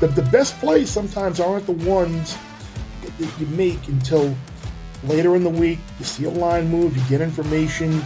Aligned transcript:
the, 0.00 0.08
the 0.08 0.22
best 0.30 0.58
plays 0.58 0.90
sometimes 0.90 1.40
aren't 1.40 1.66
the 1.66 1.72
ones 1.72 2.36
that 3.18 3.40
you 3.40 3.46
make 3.46 3.88
until 3.88 4.34
later 5.04 5.36
in 5.36 5.44
the 5.44 5.50
week. 5.50 5.78
You 5.98 6.04
see 6.04 6.24
a 6.24 6.30
line 6.30 6.68
move, 6.68 6.96
you 6.96 7.02
get 7.08 7.20
information. 7.20 8.00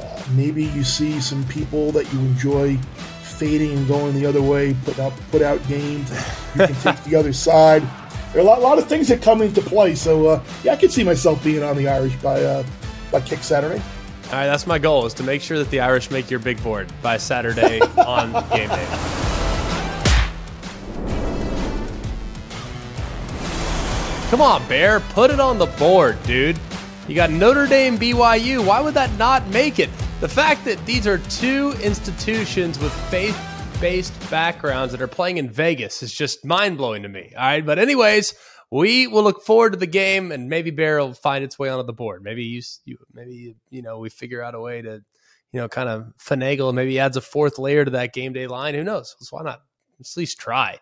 Uh, 0.00 0.22
maybe 0.32 0.64
you 0.64 0.84
see 0.84 1.20
some 1.20 1.44
people 1.44 1.92
that 1.92 2.10
you 2.12 2.18
enjoy 2.20 2.76
fading 3.22 3.76
and 3.76 3.86
going 3.88 4.14
the 4.14 4.26
other 4.26 4.42
way, 4.42 4.76
put 4.84 4.98
out 4.98 5.12
put 5.30 5.42
out 5.42 5.66
games. 5.68 6.10
You 6.54 6.66
can 6.66 6.74
take 6.76 7.04
the 7.04 7.16
other 7.16 7.32
side. 7.32 7.82
There 8.32 8.42
are 8.42 8.44
a 8.44 8.44
lot, 8.44 8.58
a 8.58 8.62
lot, 8.62 8.78
of 8.78 8.86
things 8.86 9.08
that 9.08 9.22
come 9.22 9.40
into 9.42 9.62
play. 9.62 9.94
So 9.94 10.26
uh, 10.26 10.44
yeah, 10.62 10.72
I 10.72 10.76
can 10.76 10.90
see 10.90 11.04
myself 11.04 11.42
being 11.42 11.62
on 11.62 11.76
the 11.76 11.88
Irish 11.88 12.14
by 12.16 12.42
uh, 12.42 12.64
by 13.10 13.20
kick 13.20 13.42
Saturday. 13.42 13.82
All 14.26 14.34
right, 14.34 14.46
that's 14.46 14.66
my 14.66 14.78
goal 14.78 15.06
is 15.06 15.14
to 15.14 15.22
make 15.22 15.40
sure 15.40 15.58
that 15.58 15.70
the 15.70 15.80
Irish 15.80 16.10
make 16.10 16.30
your 16.30 16.40
big 16.40 16.62
board 16.62 16.92
by 17.00 17.16
Saturday 17.16 17.80
on 17.96 18.32
game 18.50 18.68
day. 18.68 19.27
Come 24.28 24.42
on, 24.42 24.68
Bear, 24.68 25.00
put 25.00 25.30
it 25.30 25.40
on 25.40 25.56
the 25.56 25.64
board, 25.64 26.22
dude. 26.24 26.58
You 27.08 27.14
got 27.14 27.30
Notre 27.30 27.66
Dame, 27.66 27.96
BYU. 27.96 28.62
Why 28.62 28.78
would 28.78 28.92
that 28.92 29.10
not 29.16 29.48
make 29.48 29.78
it? 29.78 29.88
The 30.20 30.28
fact 30.28 30.66
that 30.66 30.84
these 30.84 31.06
are 31.06 31.16
two 31.16 31.72
institutions 31.82 32.78
with 32.78 32.92
faith 33.08 33.34
based 33.80 34.12
backgrounds 34.30 34.92
that 34.92 35.00
are 35.00 35.08
playing 35.08 35.38
in 35.38 35.48
Vegas 35.48 36.02
is 36.02 36.12
just 36.12 36.44
mind 36.44 36.76
blowing 36.76 37.04
to 37.04 37.08
me. 37.08 37.32
All 37.34 37.42
right. 37.42 37.64
But, 37.64 37.78
anyways, 37.78 38.34
we 38.70 39.06
will 39.06 39.22
look 39.22 39.46
forward 39.46 39.72
to 39.72 39.78
the 39.78 39.86
game 39.86 40.30
and 40.30 40.50
maybe 40.50 40.70
Bear 40.70 40.98
will 40.98 41.14
find 41.14 41.42
its 41.42 41.58
way 41.58 41.70
onto 41.70 41.86
the 41.86 41.94
board. 41.94 42.22
Maybe 42.22 42.44
you, 42.44 42.60
you 42.84 42.98
maybe, 43.14 43.56
you 43.70 43.80
know, 43.80 43.98
we 43.98 44.10
figure 44.10 44.42
out 44.42 44.54
a 44.54 44.60
way 44.60 44.82
to, 44.82 45.02
you 45.52 45.60
know, 45.60 45.68
kind 45.68 45.88
of 45.88 46.12
finagle 46.18 46.68
and 46.68 46.76
maybe 46.76 46.98
adds 46.98 47.16
a 47.16 47.22
fourth 47.22 47.58
layer 47.58 47.86
to 47.86 47.92
that 47.92 48.12
game 48.12 48.34
day 48.34 48.46
line. 48.46 48.74
Who 48.74 48.84
knows? 48.84 49.16
So 49.20 49.38
why 49.38 49.42
not? 49.42 49.62
Let's 49.98 50.16
at 50.16 50.20
least 50.20 50.38
try. 50.38 50.78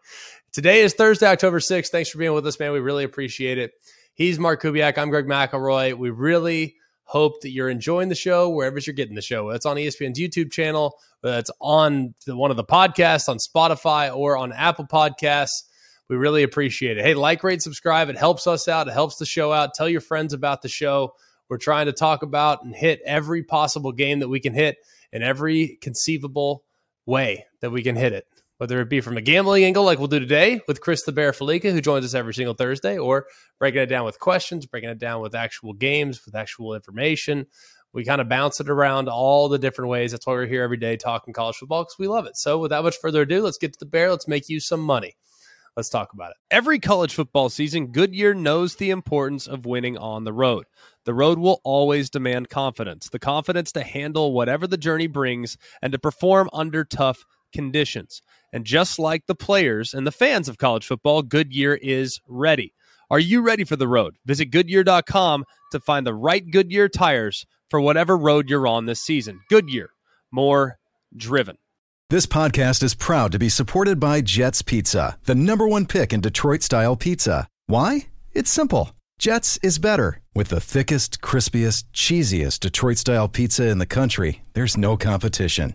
Today 0.56 0.80
is 0.80 0.94
Thursday, 0.94 1.26
October 1.26 1.58
6th. 1.58 1.88
Thanks 1.88 2.08
for 2.08 2.16
being 2.16 2.32
with 2.32 2.46
us, 2.46 2.58
man. 2.58 2.72
We 2.72 2.78
really 2.78 3.04
appreciate 3.04 3.58
it. 3.58 3.72
He's 4.14 4.38
Mark 4.38 4.62
Kubiak. 4.62 4.96
I'm 4.96 5.10
Greg 5.10 5.26
McElroy. 5.26 5.92
We 5.92 6.08
really 6.08 6.76
hope 7.04 7.42
that 7.42 7.50
you're 7.50 7.68
enjoying 7.68 8.08
the 8.08 8.14
show 8.14 8.48
wherever 8.48 8.78
you're 8.78 8.94
getting 8.94 9.16
the 9.16 9.20
show. 9.20 9.50
It's 9.50 9.66
on 9.66 9.76
ESPN's 9.76 10.18
YouTube 10.18 10.50
channel, 10.50 10.96
it's 11.22 11.50
on 11.60 12.14
the, 12.24 12.34
one 12.34 12.50
of 12.50 12.56
the 12.56 12.64
podcasts 12.64 13.28
on 13.28 13.36
Spotify 13.36 14.16
or 14.16 14.38
on 14.38 14.54
Apple 14.54 14.86
Podcasts. 14.86 15.64
We 16.08 16.16
really 16.16 16.42
appreciate 16.42 16.96
it. 16.96 17.04
Hey, 17.04 17.12
like, 17.12 17.44
rate, 17.44 17.60
subscribe. 17.60 18.08
It 18.08 18.16
helps 18.16 18.46
us 18.46 18.66
out. 18.66 18.88
It 18.88 18.94
helps 18.94 19.16
the 19.16 19.26
show 19.26 19.52
out. 19.52 19.74
Tell 19.74 19.90
your 19.90 20.00
friends 20.00 20.32
about 20.32 20.62
the 20.62 20.70
show. 20.70 21.12
We're 21.50 21.58
trying 21.58 21.84
to 21.84 21.92
talk 21.92 22.22
about 22.22 22.64
and 22.64 22.74
hit 22.74 23.02
every 23.04 23.42
possible 23.42 23.92
game 23.92 24.20
that 24.20 24.28
we 24.28 24.40
can 24.40 24.54
hit 24.54 24.78
in 25.12 25.22
every 25.22 25.76
conceivable 25.82 26.64
way 27.04 27.44
that 27.60 27.68
we 27.68 27.82
can 27.82 27.94
hit 27.94 28.14
it 28.14 28.26
whether 28.58 28.80
it 28.80 28.88
be 28.88 29.00
from 29.00 29.16
a 29.16 29.20
gambling 29.20 29.64
angle 29.64 29.84
like 29.84 29.98
we'll 29.98 30.08
do 30.08 30.18
today 30.18 30.60
with 30.66 30.80
Chris 30.80 31.02
the 31.04 31.12
Bear 31.12 31.32
Fallica, 31.32 31.72
who 31.72 31.80
joins 31.80 32.04
us 32.04 32.14
every 32.14 32.34
single 32.34 32.54
Thursday, 32.54 32.98
or 32.98 33.26
breaking 33.58 33.82
it 33.82 33.86
down 33.86 34.04
with 34.04 34.18
questions, 34.18 34.66
breaking 34.66 34.90
it 34.90 34.98
down 34.98 35.20
with 35.20 35.34
actual 35.34 35.72
games, 35.72 36.24
with 36.24 36.34
actual 36.34 36.74
information. 36.74 37.46
We 37.92 38.04
kind 38.04 38.20
of 38.20 38.28
bounce 38.28 38.60
it 38.60 38.68
around 38.68 39.08
all 39.08 39.48
the 39.48 39.58
different 39.58 39.90
ways. 39.90 40.12
That's 40.12 40.26
why 40.26 40.34
we're 40.34 40.46
here 40.46 40.62
every 40.62 40.76
day 40.76 40.96
talking 40.96 41.32
college 41.32 41.56
football 41.56 41.84
because 41.84 41.98
we 41.98 42.08
love 42.08 42.26
it. 42.26 42.36
So, 42.36 42.58
without 42.58 42.84
much 42.84 42.96
further 42.98 43.22
ado, 43.22 43.42
let's 43.42 43.58
get 43.58 43.72
to 43.72 43.78
the 43.78 43.86
Bear. 43.86 44.10
Let's 44.10 44.28
make 44.28 44.48
you 44.48 44.60
some 44.60 44.80
money. 44.80 45.16
Let's 45.76 45.90
talk 45.90 46.14
about 46.14 46.30
it. 46.30 46.36
Every 46.50 46.78
college 46.78 47.14
football 47.14 47.50
season, 47.50 47.88
Goodyear 47.88 48.32
knows 48.32 48.76
the 48.76 48.88
importance 48.88 49.46
of 49.46 49.66
winning 49.66 49.98
on 49.98 50.24
the 50.24 50.32
road. 50.32 50.64
The 51.04 51.12
road 51.12 51.38
will 51.38 51.60
always 51.64 52.08
demand 52.08 52.48
confidence 52.48 53.10
the 53.10 53.18
confidence 53.18 53.72
to 53.72 53.82
handle 53.82 54.32
whatever 54.32 54.66
the 54.66 54.78
journey 54.78 55.06
brings 55.06 55.58
and 55.82 55.92
to 55.92 55.98
perform 55.98 56.48
under 56.54 56.82
tough 56.82 57.26
conditions. 57.56 58.20
And 58.52 58.64
just 58.64 58.98
like 58.98 59.26
the 59.26 59.34
players 59.34 59.94
and 59.94 60.06
the 60.06 60.12
fans 60.12 60.48
of 60.48 60.58
college 60.58 60.86
football, 60.86 61.22
Goodyear 61.22 61.74
is 61.74 62.20
ready. 62.28 62.74
Are 63.10 63.18
you 63.18 63.40
ready 63.40 63.64
for 63.64 63.76
the 63.76 63.88
road? 63.88 64.16
Visit 64.26 64.46
Goodyear.com 64.46 65.44
to 65.72 65.80
find 65.80 66.06
the 66.06 66.14
right 66.14 66.48
Goodyear 66.48 66.88
tires 66.88 67.46
for 67.70 67.80
whatever 67.80 68.16
road 68.16 68.50
you're 68.50 68.66
on 68.66 68.86
this 68.86 69.00
season. 69.00 69.40
Goodyear, 69.48 69.90
more 70.30 70.78
driven. 71.16 71.56
This 72.10 72.26
podcast 72.26 72.82
is 72.82 72.94
proud 72.94 73.32
to 73.32 73.38
be 73.38 73.48
supported 73.48 73.98
by 73.98 74.20
Jets 74.20 74.62
Pizza, 74.62 75.18
the 75.24 75.34
number 75.34 75.66
one 75.66 75.86
pick 75.86 76.12
in 76.12 76.20
Detroit 76.20 76.62
style 76.62 76.94
pizza. 76.94 77.48
Why? 77.66 78.08
It's 78.32 78.50
simple. 78.50 78.92
Jets 79.18 79.58
is 79.62 79.78
better. 79.78 80.20
With 80.34 80.48
the 80.48 80.60
thickest, 80.60 81.20
crispiest, 81.20 81.84
cheesiest 81.92 82.60
Detroit 82.60 82.98
style 82.98 83.28
pizza 83.28 83.66
in 83.68 83.78
the 83.78 83.86
country, 83.86 84.42
there's 84.52 84.76
no 84.76 84.96
competition. 84.96 85.74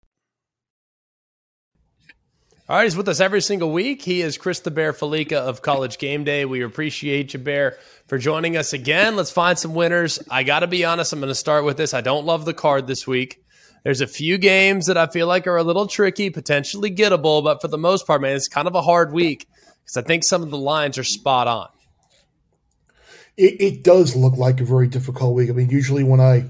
All 2.71 2.77
right, 2.77 2.85
he's 2.85 2.95
with 2.95 3.09
us 3.09 3.19
every 3.19 3.41
single 3.41 3.69
week. 3.69 4.01
He 4.01 4.21
is 4.21 4.37
Chris 4.37 4.61
the 4.61 4.71
Bear 4.71 4.93
Fallica 4.93 5.35
of 5.35 5.61
College 5.61 5.97
Game 5.97 6.23
Day. 6.23 6.45
We 6.45 6.61
appreciate 6.61 7.33
you, 7.33 7.39
Bear, 7.39 7.77
for 8.07 8.17
joining 8.17 8.55
us 8.55 8.71
again. 8.71 9.17
Let's 9.17 9.29
find 9.29 9.59
some 9.59 9.73
winners. 9.73 10.19
I 10.31 10.43
got 10.43 10.61
to 10.61 10.67
be 10.67 10.85
honest, 10.85 11.11
I'm 11.11 11.19
going 11.19 11.27
to 11.27 11.35
start 11.35 11.65
with 11.65 11.75
this. 11.75 11.93
I 11.93 11.99
don't 11.99 12.25
love 12.25 12.45
the 12.45 12.53
card 12.53 12.87
this 12.87 13.05
week. 13.05 13.43
There's 13.83 13.99
a 13.99 14.07
few 14.07 14.37
games 14.37 14.85
that 14.85 14.95
I 14.95 15.07
feel 15.07 15.27
like 15.27 15.47
are 15.47 15.57
a 15.57 15.65
little 15.65 15.85
tricky, 15.85 16.29
potentially 16.29 16.89
gettable, 16.89 17.43
but 17.43 17.59
for 17.59 17.67
the 17.67 17.77
most 17.77 18.07
part, 18.07 18.21
man, 18.21 18.37
it's 18.37 18.47
kind 18.47 18.69
of 18.69 18.75
a 18.75 18.81
hard 18.81 19.11
week 19.11 19.49
because 19.83 19.97
I 19.97 20.03
think 20.03 20.23
some 20.23 20.41
of 20.41 20.49
the 20.49 20.57
lines 20.57 20.97
are 20.97 21.03
spot 21.03 21.49
on. 21.49 21.67
It, 23.35 23.59
it 23.59 23.83
does 23.83 24.15
look 24.15 24.37
like 24.37 24.61
a 24.61 24.63
very 24.63 24.87
difficult 24.87 25.35
week. 25.35 25.49
I 25.49 25.51
mean, 25.51 25.71
usually 25.71 26.05
when 26.05 26.21
I 26.21 26.45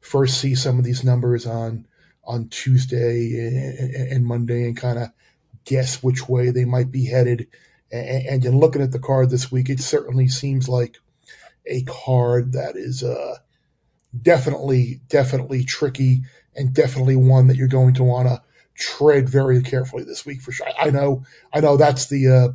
first 0.00 0.42
see 0.42 0.54
some 0.54 0.78
of 0.78 0.84
these 0.84 1.04
numbers 1.04 1.46
on 1.46 1.86
on 2.22 2.48
Tuesday 2.50 3.32
and, 3.38 4.12
and 4.12 4.26
Monday 4.26 4.64
and 4.64 4.76
kind 4.76 4.98
of 4.98 5.08
guess 5.68 6.02
which 6.02 6.28
way 6.28 6.50
they 6.50 6.64
might 6.64 6.90
be 6.90 7.06
headed. 7.06 7.46
And, 7.92 8.26
and 8.26 8.44
in 8.44 8.58
looking 8.58 8.82
at 8.82 8.92
the 8.92 8.98
card 8.98 9.30
this 9.30 9.52
week, 9.52 9.68
it 9.68 9.80
certainly 9.80 10.28
seems 10.28 10.68
like 10.68 10.96
a 11.66 11.82
card 11.82 12.52
that 12.52 12.76
is 12.76 13.02
uh, 13.02 13.36
definitely, 14.20 15.00
definitely 15.08 15.64
tricky 15.64 16.22
and 16.56 16.74
definitely 16.74 17.16
one 17.16 17.46
that 17.48 17.56
you're 17.56 17.68
going 17.68 17.94
to 17.94 18.04
want 18.04 18.28
to 18.28 18.42
tread 18.74 19.28
very 19.28 19.62
carefully 19.62 20.04
this 20.04 20.24
week 20.24 20.40
for 20.40 20.52
sure. 20.52 20.66
I 20.78 20.90
know, 20.90 21.24
I 21.52 21.60
know 21.60 21.76
that's 21.76 22.06
the, 22.06 22.28
uh, 22.28 22.48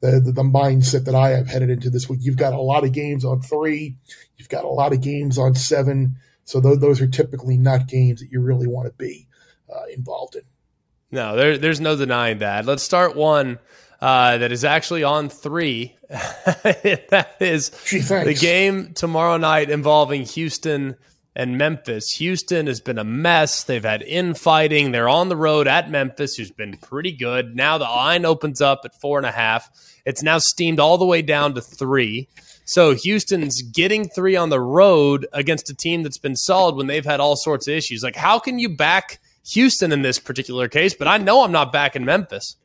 the, 0.00 0.20
the, 0.20 0.32
the 0.32 0.42
mindset 0.42 1.04
that 1.06 1.14
I 1.14 1.30
have 1.30 1.48
headed 1.48 1.70
into 1.70 1.90
this 1.90 2.08
week. 2.08 2.20
You've 2.22 2.36
got 2.36 2.52
a 2.52 2.60
lot 2.60 2.84
of 2.84 2.92
games 2.92 3.24
on 3.24 3.40
three, 3.40 3.96
you've 4.36 4.48
got 4.48 4.64
a 4.64 4.68
lot 4.68 4.92
of 4.92 5.00
games 5.00 5.38
on 5.38 5.54
seven, 5.54 6.16
so 6.44 6.60
those, 6.60 6.78
those 6.80 7.00
are 7.00 7.06
typically 7.06 7.56
not 7.56 7.88
games 7.88 8.20
that 8.20 8.30
you 8.30 8.40
really 8.40 8.66
want 8.66 8.86
to 8.86 8.92
be 8.92 9.26
uh, 9.72 9.86
involved 9.94 10.36
in. 10.36 10.42
No, 11.12 11.36
there, 11.36 11.58
there's 11.58 11.80
no 11.80 11.94
denying 11.94 12.38
that. 12.38 12.64
Let's 12.64 12.82
start 12.82 13.14
one 13.14 13.58
uh, 14.00 14.38
that 14.38 14.50
is 14.50 14.64
actually 14.64 15.04
on 15.04 15.28
three. 15.28 15.94
that 16.08 17.36
is 17.38 17.68
the 17.68 18.36
game 18.38 18.94
tomorrow 18.94 19.36
night 19.36 19.68
involving 19.68 20.22
Houston 20.22 20.96
and 21.36 21.58
Memphis. 21.58 22.14
Houston 22.16 22.66
has 22.66 22.80
been 22.80 22.98
a 22.98 23.04
mess. 23.04 23.62
They've 23.62 23.84
had 23.84 24.02
infighting. 24.02 24.92
They're 24.92 25.08
on 25.08 25.28
the 25.28 25.36
road 25.36 25.68
at 25.68 25.90
Memphis, 25.90 26.34
who's 26.34 26.50
been 26.50 26.78
pretty 26.78 27.12
good. 27.12 27.54
Now 27.54 27.76
the 27.76 27.84
line 27.84 28.24
opens 28.24 28.60
up 28.60 28.80
at 28.84 28.98
four 28.98 29.18
and 29.18 29.26
a 29.26 29.32
half. 29.32 29.70
It's 30.04 30.22
now 30.22 30.38
steamed 30.38 30.80
all 30.80 30.98
the 30.98 31.06
way 31.06 31.20
down 31.20 31.54
to 31.54 31.60
three. 31.60 32.28
So 32.64 32.94
Houston's 32.94 33.60
getting 33.60 34.08
three 34.08 34.36
on 34.36 34.48
the 34.48 34.60
road 34.60 35.26
against 35.32 35.70
a 35.70 35.74
team 35.74 36.02
that's 36.02 36.18
been 36.18 36.36
solid 36.36 36.74
when 36.74 36.86
they've 36.86 37.04
had 37.04 37.20
all 37.20 37.36
sorts 37.36 37.68
of 37.68 37.74
issues. 37.74 38.02
Like, 38.02 38.16
how 38.16 38.38
can 38.38 38.58
you 38.58 38.68
back 38.68 39.20
Houston 39.50 39.92
in 39.92 40.02
this 40.02 40.18
particular 40.18 40.68
case, 40.68 40.94
but 40.94 41.08
I 41.08 41.18
know 41.18 41.42
I'm 41.42 41.52
not 41.52 41.72
back 41.72 41.96
in 41.96 42.04
Memphis. 42.04 42.56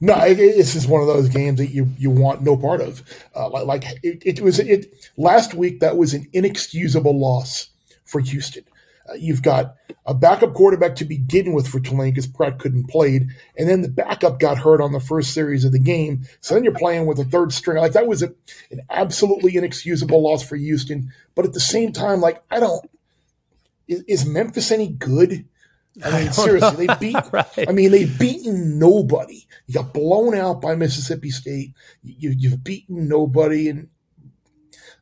No, 0.00 0.34
this 0.34 0.74
is 0.74 0.86
one 0.86 1.00
of 1.00 1.06
those 1.06 1.28
games 1.28 1.58
that 1.58 1.68
you 1.68 1.88
you 1.96 2.10
want 2.10 2.42
no 2.42 2.56
part 2.56 2.80
of. 2.80 3.02
Uh, 3.34 3.64
like 3.64 3.84
it, 4.02 4.22
it, 4.26 4.40
was 4.40 4.58
it 4.58 4.92
last 5.16 5.54
week. 5.54 5.80
That 5.80 5.96
was 5.96 6.12
an 6.12 6.26
inexcusable 6.32 7.18
loss 7.18 7.68
for 8.04 8.20
Houston. 8.20 8.64
Uh, 9.08 9.14
you've 9.14 9.42
got 9.42 9.76
a 10.06 10.12
backup 10.12 10.52
quarterback 10.54 10.96
to 10.96 11.04
begin 11.04 11.52
with 11.52 11.68
for 11.68 11.78
Tulane 11.78 12.10
because 12.10 12.26
Pratt 12.26 12.58
couldn't 12.58 12.88
play, 12.88 13.26
and 13.56 13.68
then 13.68 13.82
the 13.82 13.88
backup 13.88 14.40
got 14.40 14.58
hurt 14.58 14.80
on 14.80 14.92
the 14.92 15.00
first 15.00 15.32
series 15.32 15.64
of 15.64 15.72
the 15.72 15.78
game. 15.78 16.26
So 16.40 16.54
then 16.54 16.64
you're 16.64 16.74
playing 16.74 17.06
with 17.06 17.18
a 17.20 17.24
third 17.24 17.52
string. 17.52 17.78
Like 17.78 17.92
that 17.92 18.08
was 18.08 18.22
a, 18.22 18.34
an 18.72 18.80
absolutely 18.90 19.56
inexcusable 19.56 20.22
loss 20.22 20.42
for 20.42 20.56
Houston. 20.56 21.12
But 21.34 21.44
at 21.44 21.52
the 21.52 21.60
same 21.60 21.92
time, 21.92 22.20
like 22.20 22.42
I 22.50 22.58
don't 22.60 22.84
is, 23.86 24.02
is 24.08 24.26
Memphis 24.26 24.70
any 24.70 24.88
good? 24.88 25.46
I 26.02 26.22
mean, 26.22 26.32
seriously, 26.32 26.86
they 26.86 26.94
beat. 27.00 27.16
right. 27.32 27.68
I 27.68 27.72
mean, 27.72 27.90
they've 27.90 28.18
beaten 28.18 28.78
nobody. 28.78 29.46
You 29.66 29.74
got 29.74 29.92
blown 29.92 30.34
out 30.34 30.60
by 30.60 30.74
Mississippi 30.74 31.30
State. 31.30 31.74
You, 32.02 32.30
you've 32.30 32.64
beaten 32.64 33.08
nobody, 33.08 33.68
and 33.68 33.88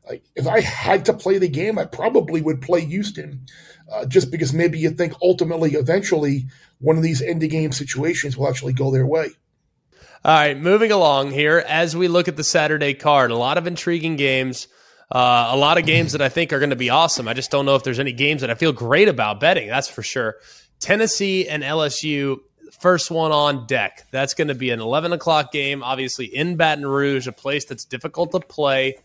Like, 0.09 0.25
if 0.35 0.47
I 0.47 0.61
had 0.61 1.07
to 1.07 1.15
play 1.15 1.39
the 1.39 1.49
game, 1.49 1.79
I 1.79 1.85
probably 1.85 2.43
would 2.43 2.61
play 2.61 2.85
Houston, 2.85 3.47
uh, 3.91 4.07
just 4.07 4.31
because 4.31 4.53
maybe 4.53 4.79
you 4.79 4.91
think 4.91 5.15
ultimately, 5.23 5.73
eventually, 5.73 6.47
one 6.79 6.97
of 6.97 7.03
these 7.03 7.23
end 7.23 7.43
of 7.43 7.51
game 7.51 7.73
situations 7.73 8.37
will 8.37 8.49
actually 8.49 8.73
go 8.73 8.91
their 8.91 9.07
way. 9.07 9.29
All 10.25 10.33
right, 10.33 10.57
moving 10.57 10.93
along 10.93 11.33
here 11.33 11.65
as 11.67 11.97
we 11.97 12.07
look 12.07 12.29
at 12.29 12.37
the 12.37 12.45
Saturday 12.45 12.95
card, 12.95 13.31
a 13.31 13.37
lot 13.37 13.59
of 13.59 13.67
intriguing 13.67 14.17
games. 14.17 14.69
Uh, 15.11 15.51
a 15.51 15.57
lot 15.59 15.77
of 15.77 15.85
games 15.85 16.13
that 16.13 16.23
I 16.23 16.31
think 16.31 16.55
are 16.55 16.59
going 16.59 16.71
to 16.71 16.77
be 16.77 16.89
awesome. 16.89 17.29
I 17.29 17.35
just 17.35 17.51
don't 17.51 17.67
know 17.67 17.75
if 17.75 17.85
there's 17.85 17.99
any 17.99 18.13
games 18.13 18.41
that 18.41 18.49
I 18.49 18.55
feel 18.55 18.73
great 18.73 19.09
about 19.09 19.41
betting. 19.41 19.69
That's 19.69 19.89
for 19.89 20.03
sure. 20.03 20.37
Tennessee 20.83 21.49
and 21.49 21.63
LSU, 21.63 22.41
first 22.81 23.11
one 23.11 23.31
on 23.31 23.67
deck. 23.67 24.05
That's 24.11 24.35
going 24.35 24.49
to 24.49 24.55
be 24.55 24.71
an 24.71 24.81
11 24.81 25.13
o'clock 25.13 25.53
game, 25.53 25.83
obviously 25.83 26.27
in 26.27 26.57
Baton 26.57 26.85
Rouge, 26.85 27.29
a 27.29 27.33
place 27.33 27.65
that's 27.65 27.85
difficult 27.85 28.33
to 28.33 28.41
play. 28.41 28.99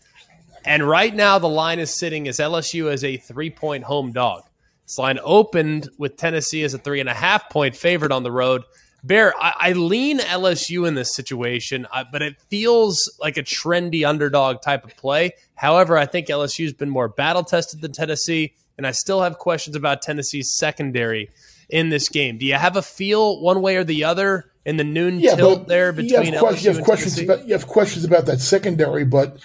And 0.64 0.86
right 0.86 1.14
now, 1.14 1.38
the 1.38 1.48
line 1.48 1.78
is 1.78 1.96
sitting 1.96 2.26
as 2.26 2.38
LSU 2.38 2.92
as 2.92 3.04
a 3.04 3.16
three 3.16 3.50
point 3.50 3.84
home 3.84 4.10
dog. 4.10 4.42
This 4.84 4.98
line 4.98 5.20
opened 5.22 5.88
with 5.98 6.16
Tennessee 6.16 6.64
as 6.64 6.74
a 6.74 6.78
three 6.78 6.98
and 6.98 7.08
a 7.08 7.14
half 7.14 7.48
point 7.48 7.76
favorite 7.76 8.10
on 8.10 8.24
the 8.24 8.32
road. 8.32 8.64
Bear, 9.04 9.32
I, 9.40 9.54
I 9.56 9.72
lean 9.74 10.18
LSU 10.18 10.88
in 10.88 10.96
this 10.96 11.14
situation, 11.14 11.86
uh, 11.92 12.04
but 12.10 12.22
it 12.22 12.34
feels 12.50 13.08
like 13.20 13.36
a 13.36 13.44
trendy 13.44 14.06
underdog 14.06 14.62
type 14.62 14.84
of 14.84 14.96
play. 14.96 15.30
However, 15.54 15.96
I 15.96 16.06
think 16.06 16.26
LSU's 16.26 16.72
been 16.72 16.90
more 16.90 17.08
battle 17.08 17.44
tested 17.44 17.80
than 17.80 17.92
Tennessee, 17.92 18.54
and 18.76 18.84
I 18.84 18.90
still 18.90 19.22
have 19.22 19.38
questions 19.38 19.76
about 19.76 20.02
Tennessee's 20.02 20.56
secondary 20.56 21.30
in 21.68 21.88
this 21.90 22.08
game. 22.08 22.38
Do 22.38 22.46
you 22.46 22.54
have 22.54 22.76
a 22.76 22.82
feel 22.82 23.40
one 23.40 23.60
way 23.60 23.76
or 23.76 23.84
the 23.84 24.04
other 24.04 24.50
in 24.64 24.76
the 24.76 24.84
noon 24.84 25.20
yeah, 25.20 25.34
tilt 25.34 25.68
there 25.68 25.92
between 25.92 26.10
you 26.26 26.32
have, 26.32 26.42
LSU 26.42 26.62
you 26.64 26.72
have 26.74 26.84
questions 26.84 27.14
Tennessee? 27.14 27.32
about 27.32 27.46
you 27.46 27.52
have 27.52 27.66
questions 27.66 28.04
about 28.04 28.26
that 28.26 28.40
secondary, 28.40 29.04
but 29.04 29.38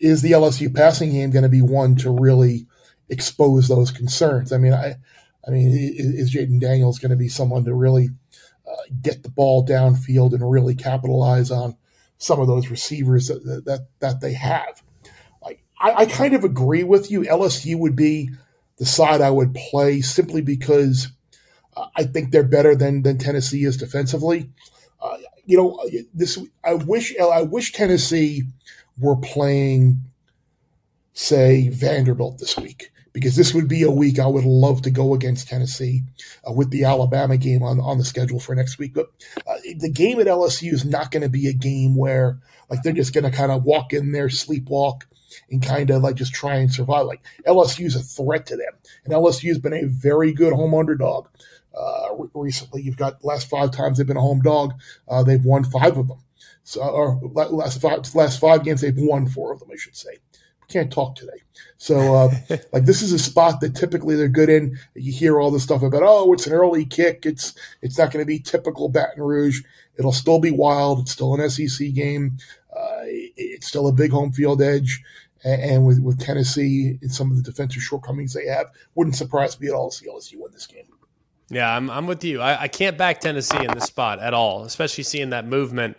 is 0.00 0.22
the 0.22 0.32
LSU 0.32 0.74
passing 0.74 1.12
game 1.12 1.30
going 1.30 1.42
to 1.42 1.48
be 1.48 1.62
one 1.62 1.96
to 1.96 2.10
really 2.10 2.66
expose 3.08 3.68
those 3.68 3.90
concerns? 3.90 4.52
I 4.52 4.58
mean, 4.58 4.72
I, 4.72 4.96
I 5.46 5.50
mean, 5.50 5.68
is, 5.68 6.30
is 6.30 6.34
Jayden 6.34 6.60
Daniels 6.60 6.98
going 6.98 7.10
to 7.10 7.16
be 7.16 7.28
someone 7.28 7.64
to 7.64 7.74
really 7.74 8.10
uh, 8.66 8.74
get 9.02 9.22
the 9.22 9.30
ball 9.30 9.66
downfield 9.66 10.32
and 10.32 10.50
really 10.50 10.74
capitalize 10.74 11.50
on 11.50 11.76
some 12.18 12.40
of 12.40 12.46
those 12.46 12.68
receivers 12.68 13.28
that 13.28 13.64
that, 13.64 13.86
that 14.00 14.20
they 14.20 14.32
have. 14.32 14.82
Like 15.42 15.62
I, 15.78 15.92
I 15.94 16.06
kind 16.06 16.34
of 16.34 16.44
agree 16.44 16.84
with 16.84 17.10
you. 17.10 17.22
LSU 17.22 17.78
would 17.78 17.96
be 17.96 18.30
the 18.78 18.86
side 18.86 19.20
I 19.20 19.30
would 19.30 19.54
play 19.54 20.00
simply 20.00 20.42
because 20.42 21.08
I 21.96 22.04
think 22.04 22.30
they're 22.30 22.42
better 22.42 22.74
than 22.74 23.02
than 23.02 23.18
Tennessee 23.18 23.64
is 23.64 23.76
defensively. 23.76 24.50
Uh, 25.00 25.16
you 25.44 25.56
know, 25.56 25.80
this 26.12 26.38
I 26.64 26.74
wish 26.74 27.14
I 27.18 27.42
wish 27.42 27.72
Tennessee 27.72 28.44
were 28.98 29.16
playing, 29.16 30.00
say, 31.12 31.68
Vanderbilt 31.68 32.38
this 32.38 32.56
week 32.56 32.90
because 33.14 33.36
this 33.36 33.54
would 33.54 33.68
be 33.68 33.82
a 33.82 33.90
week 33.90 34.18
I 34.18 34.26
would 34.26 34.44
love 34.44 34.82
to 34.82 34.90
go 34.90 35.14
against 35.14 35.48
Tennessee 35.48 36.02
uh, 36.46 36.52
with 36.52 36.70
the 36.70 36.84
Alabama 36.84 37.36
game 37.38 37.62
on, 37.62 37.80
on 37.80 37.96
the 37.96 38.04
schedule 38.04 38.40
for 38.40 38.54
next 38.54 38.78
week. 38.78 38.92
But 38.92 39.06
uh, 39.46 39.54
the 39.78 39.90
game 39.90 40.20
at 40.20 40.26
LSU 40.26 40.72
is 40.72 40.84
not 40.84 41.10
going 41.10 41.22
to 41.22 41.28
be 41.28 41.48
a 41.48 41.52
game 41.52 41.96
where 41.96 42.38
like 42.68 42.82
they're 42.82 42.92
just 42.92 43.14
going 43.14 43.24
to 43.24 43.30
kind 43.30 43.52
of 43.52 43.64
walk 43.64 43.92
in 43.92 44.12
there, 44.12 44.28
sleepwalk, 44.28 45.02
and 45.50 45.62
kind 45.62 45.90
of 45.90 46.02
like 46.02 46.16
just 46.16 46.34
try 46.34 46.56
and 46.56 46.72
survive. 46.72 47.06
Like 47.06 47.22
LSU 47.46 47.86
is 47.86 47.94
a 47.96 48.00
threat 48.00 48.46
to 48.46 48.56
them, 48.56 48.72
and 49.04 49.14
LSU 49.14 49.48
has 49.48 49.58
been 49.58 49.72
a 49.72 49.86
very 49.86 50.32
good 50.32 50.52
home 50.52 50.74
underdog. 50.74 51.28
Uh, 51.76 52.14
recently, 52.34 52.82
you've 52.82 52.96
got 52.96 53.24
last 53.24 53.48
five 53.48 53.70
times 53.70 53.98
they've 53.98 54.06
been 54.06 54.16
a 54.16 54.20
home 54.20 54.40
dog, 54.40 54.74
uh, 55.08 55.22
they've 55.22 55.44
won 55.44 55.64
five 55.64 55.96
of 55.96 56.08
them. 56.08 56.18
So, 56.62 56.80
or 56.80 57.20
last 57.22 57.80
five 57.80 58.14
last 58.14 58.40
five 58.40 58.64
games 58.64 58.80
they've 58.80 58.94
won 58.96 59.26
four 59.26 59.52
of 59.52 59.60
them, 59.60 59.68
I 59.72 59.76
should 59.76 59.96
say 59.96 60.18
We 60.32 60.66
can't 60.68 60.90
talk 60.92 61.14
today. 61.14 61.42
So, 61.76 62.14
uh, 62.14 62.34
like, 62.72 62.86
this 62.86 63.02
is 63.02 63.12
a 63.12 63.18
spot 63.18 63.60
that 63.60 63.74
typically 63.76 64.16
they're 64.16 64.28
good 64.28 64.48
in. 64.48 64.78
You 64.94 65.12
hear 65.12 65.40
all 65.40 65.50
this 65.50 65.62
stuff 65.62 65.82
about, 65.82 66.02
oh, 66.04 66.32
it's 66.32 66.46
an 66.46 66.54
early 66.54 66.86
kick. 66.86 67.26
It's 67.26 67.54
it's 67.82 67.98
not 67.98 68.10
going 68.10 68.22
to 68.22 68.26
be 68.26 68.38
typical 68.38 68.88
Baton 68.88 69.22
Rouge. 69.22 69.62
It'll 69.98 70.12
still 70.12 70.40
be 70.40 70.50
wild. 70.50 71.00
It's 71.00 71.12
still 71.12 71.34
an 71.34 71.48
SEC 71.50 71.92
game. 71.92 72.38
Uh, 72.74 73.02
it's 73.04 73.66
still 73.68 73.86
a 73.86 73.92
big 73.92 74.10
home 74.10 74.32
field 74.32 74.62
edge. 74.62 75.02
And, 75.46 75.84
with, 75.84 76.00
with 76.00 76.18
Tennessee 76.18 76.98
and 77.02 77.12
some 77.12 77.30
of 77.30 77.36
the 77.36 77.42
defensive 77.42 77.82
shortcomings 77.82 78.32
they 78.32 78.46
have, 78.46 78.70
wouldn't 78.94 79.14
surprise 79.14 79.60
me 79.60 79.68
at 79.68 79.74
all 79.74 79.90
to 79.90 79.96
see 79.96 80.08
LSU 80.08 80.40
win 80.40 80.52
this 80.52 80.66
game. 80.66 80.86
Yeah, 81.54 81.74
I'm, 81.74 81.90
I'm 81.90 82.06
with 82.06 82.24
you. 82.24 82.40
I, 82.40 82.62
I 82.62 82.68
can't 82.68 82.98
back 82.98 83.20
Tennessee 83.20 83.64
in 83.64 83.72
this 83.72 83.84
spot 83.84 84.20
at 84.20 84.34
all, 84.34 84.64
especially 84.64 85.04
seeing 85.04 85.30
that 85.30 85.46
movement 85.46 85.96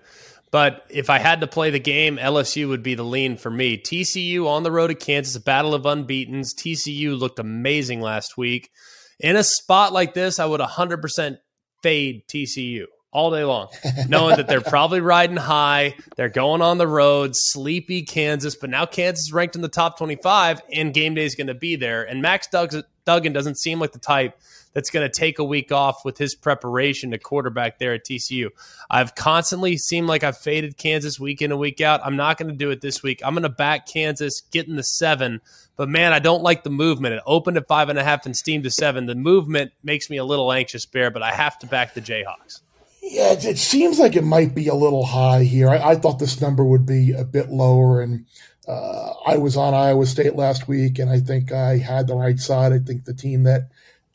but 0.56 0.86
if 0.90 1.10
I 1.10 1.20
had 1.20 1.42
to 1.42 1.48
play 1.48 1.70
the 1.70 1.82
game, 1.82 2.16
LSU 2.16 2.70
would 2.70 2.82
be 2.82 2.96
the 2.96 3.04
lean 3.04 3.36
for 3.36 3.50
me. 3.50 3.78
TCU 3.78 4.48
on 4.48 4.64
the 4.64 4.72
road 4.72 4.88
to 4.88 4.96
Kansas, 4.96 5.36
a 5.36 5.42
battle 5.42 5.74
of 5.74 5.86
unbeatens. 5.86 6.54
TCU 6.54 7.20
looked 7.20 7.40
amazing 7.40 8.00
last 8.00 8.38
week. 8.38 8.72
In 9.20 9.36
a 9.36 9.44
spot 9.44 9.92
like 9.92 10.14
this, 10.14 10.40
I 10.40 10.46
would 10.46 10.62
100% 10.62 11.40
fade 11.84 12.26
TCU 12.30 12.86
all 13.12 13.32
day 13.32 13.44
long, 13.44 13.68
knowing 14.08 14.38
that 14.38 14.48
they're 14.48 14.62
probably 14.62 15.02
riding 15.02 15.36
high. 15.36 15.96
They're 16.16 16.30
going 16.30 16.62
on 16.62 16.78
the 16.78 16.88
road, 16.88 17.32
sleepy 17.34 18.04
Kansas, 18.04 18.56
but 18.56 18.70
now 18.70 18.86
Kansas 18.86 19.26
is 19.26 19.34
ranked 19.34 19.58
in 19.58 19.62
the 19.62 19.68
top 19.68 19.98
25, 19.98 20.62
and 20.72 20.94
game 20.94 21.16
day 21.16 21.26
is 21.26 21.36
going 21.36 21.48
to 21.48 21.54
be 21.54 21.76
there. 21.76 22.04
And 22.04 22.22
Max 22.22 22.48
Duggan 22.48 22.84
doesn't 23.06 23.58
seem 23.58 23.80
like 23.80 23.92
the 23.92 24.00
type 24.00 24.38
that's 24.74 24.90
going 24.90 25.10
to 25.10 25.12
take 25.12 25.40
a 25.40 25.44
week 25.44 25.72
off 25.72 26.04
with 26.04 26.18
his 26.18 26.36
preparation 26.36 27.12
to 27.12 27.18
quarterback 27.18 27.80
there 27.80 27.94
at 27.94 28.06
TCU. 28.06 28.50
I've 28.90 29.16
constantly 29.16 29.78
seemed 29.78 30.08
like 30.08 30.24
I've 30.24 30.38
faded 30.38 30.78
Kansas 30.78 31.20
week 31.20 31.42
in 31.42 31.52
and 31.52 31.60
week 31.60 31.80
out. 31.82 32.02
I'm 32.04 32.18
not 32.18 32.38
going 32.38 32.50
to 32.50 32.56
do 32.56 32.70
it 32.72 32.82
this 32.82 33.02
week. 33.02 33.22
I'm 33.24 33.34
going 33.34 33.44
to 33.44 33.50
back 33.50 33.88
Kansas, 33.88 34.42
getting 34.52 34.76
the 34.76 34.84
seven. 34.84 35.40
But 35.78 35.90
man, 35.90 36.14
I 36.14 36.20
don't 36.20 36.44
like 36.44 36.64
the 36.64 36.70
movement. 36.70 37.16
It 37.16 37.24
opened 37.26 37.58
at 37.58 37.68
five 37.68 37.90
and 37.90 37.98
a 37.98 38.04
half 38.04 38.26
and 38.26 38.36
steamed 38.36 38.66
to 38.66 38.72
seven. 38.72 39.06
The 39.06 39.16
movement 39.16 39.72
makes 39.82 40.10
me 40.10 40.18
a 40.18 40.26
little 40.26 40.52
anxious, 40.52 40.86
Bear, 40.86 41.10
but 41.10 41.24
I 41.24 41.34
have 41.34 41.58
to 41.60 41.68
back 41.68 41.94
the 41.94 42.02
Jayhawks. 42.02 42.62
Yeah, 43.02 43.34
it, 43.34 43.46
it 43.46 43.58
seems 43.60 44.00
like 44.00 44.16
it 44.16 44.24
might 44.24 44.56
be 44.56 44.68
a 44.68 44.74
little 44.74 45.06
high 45.06 45.44
here. 45.44 45.70
I, 45.70 45.92
I 45.92 45.96
thought 45.96 46.18
this 46.18 46.42
number 46.42 46.66
would 46.66 46.88
be 46.88 47.12
a 47.12 47.24
bit 47.24 47.50
lower, 47.50 48.02
and 48.02 48.26
uh, 48.68 49.14
I 49.26 49.38
was 49.38 49.58
on 49.58 49.74
Iowa 49.74 50.06
State 50.06 50.36
last 50.36 50.68
week, 50.68 51.00
and 51.00 51.10
I 51.10 51.20
think 51.20 51.52
I 51.52 51.78
had 51.78 52.08
the 52.08 52.16
right 52.16 52.40
side. 52.40 52.74
I 52.74 52.80
think 52.80 53.06
the 53.06 53.14
team 53.14 53.44
that 53.44 53.70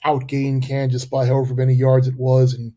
outgained 0.04 0.66
Kansas 0.66 1.04
by 1.04 1.26
however 1.26 1.54
many 1.54 1.74
yards 1.74 2.08
it 2.08 2.16
was, 2.16 2.54
and 2.54 2.72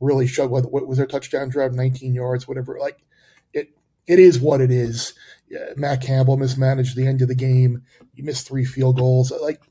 really 0.00 0.26
showed 0.26 0.50
what, 0.50 0.70
what 0.72 0.86
was 0.86 0.98
their 0.98 1.06
touchdown 1.06 1.48
drive, 1.48 1.74
19 1.74 2.14
yards, 2.14 2.48
whatever. 2.48 2.78
Like 2.78 2.98
it, 3.52 3.70
it 4.06 4.18
is 4.18 4.40
what 4.40 4.60
it 4.60 4.70
is. 4.70 5.14
Yeah, 5.48 5.72
Matt 5.76 6.02
Campbell 6.02 6.36
mismanaged 6.36 6.96
the 6.96 7.06
end 7.06 7.22
of 7.22 7.28
the 7.28 7.34
game. 7.34 7.82
He 8.14 8.22
missed 8.22 8.48
three 8.48 8.64
field 8.64 8.96
goals. 8.96 9.32
Like 9.40 9.62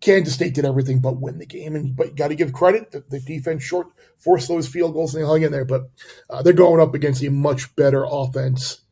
Kansas 0.00 0.34
State 0.34 0.54
did 0.54 0.64
everything 0.64 1.00
but 1.00 1.20
win 1.20 1.38
the 1.38 1.46
game, 1.46 1.74
and 1.74 1.96
but 1.96 2.08
you 2.08 2.14
got 2.14 2.28
to 2.28 2.34
give 2.36 2.52
credit. 2.52 2.92
The, 2.92 3.02
the, 3.08 3.20
defense 3.20 3.62
short 3.62 3.88
forced 4.18 4.48
those 4.48 4.68
field 4.68 4.92
goals 4.92 5.14
and 5.14 5.24
they 5.24 5.26
hung 5.26 5.42
in 5.42 5.52
there. 5.52 5.64
But 5.64 5.90
uh, 6.30 6.42
they're 6.42 6.52
going 6.52 6.80
up 6.80 6.94
against 6.94 7.24
a 7.24 7.30
much 7.30 7.74
better 7.76 8.06
offense 8.08 8.82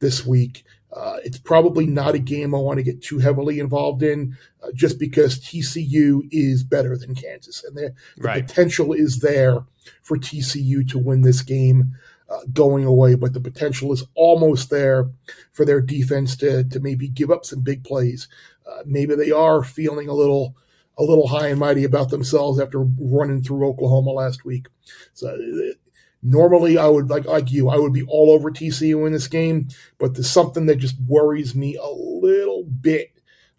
this 0.00 0.26
week. 0.26 0.64
Uh, 0.92 1.18
it's 1.24 1.38
probably 1.38 1.86
not 1.86 2.14
a 2.14 2.18
game 2.18 2.54
I 2.54 2.58
want 2.58 2.78
to 2.78 2.82
get 2.82 3.02
too 3.02 3.18
heavily 3.18 3.60
involved 3.60 4.02
in, 4.02 4.36
uh, 4.62 4.68
just 4.74 4.98
because 4.98 5.38
TCU 5.38 6.26
is 6.30 6.64
better 6.64 6.96
than 6.96 7.14
Kansas, 7.14 7.62
and 7.64 7.76
the, 7.76 7.94
right. 8.18 8.46
potential 8.46 8.94
is 8.94 9.18
there 9.18 9.58
for 10.02 10.16
TCU 10.16 10.88
to 10.88 10.98
win 10.98 11.20
this 11.20 11.42
game 11.42 11.96
uh, 12.30 12.40
going 12.52 12.84
away. 12.84 13.14
But 13.14 13.34
the 13.34 13.40
potential 13.40 13.92
is 13.92 14.04
almost 14.14 14.70
there 14.70 15.10
for 15.52 15.66
their 15.66 15.80
defense 15.80 16.36
to 16.38 16.64
to 16.64 16.80
maybe 16.80 17.08
give 17.08 17.30
up 17.30 17.44
some 17.44 17.60
big 17.60 17.84
plays. 17.84 18.28
Uh, 18.66 18.82
maybe 18.86 19.14
they 19.14 19.30
are 19.30 19.62
feeling 19.62 20.08
a 20.08 20.14
little 20.14 20.56
a 20.98 21.02
little 21.02 21.28
high 21.28 21.48
and 21.48 21.60
mighty 21.60 21.84
about 21.84 22.08
themselves 22.10 22.58
after 22.58 22.80
running 22.98 23.42
through 23.42 23.66
Oklahoma 23.66 24.10
last 24.12 24.44
week. 24.44 24.68
So 25.12 25.36
Normally, 26.28 26.76
I 26.76 26.88
would 26.88 27.08
like 27.08 27.24
like 27.24 27.52
you, 27.52 27.68
I 27.68 27.76
would 27.76 27.92
be 27.92 28.02
all 28.02 28.32
over 28.32 28.50
TCU 28.50 29.06
in 29.06 29.12
this 29.12 29.28
game, 29.28 29.68
but 29.98 30.14
there's 30.14 30.28
something 30.28 30.66
that 30.66 30.76
just 30.76 30.96
worries 31.06 31.54
me 31.54 31.76
a 31.76 31.86
little 31.88 32.64
bit 32.64 33.12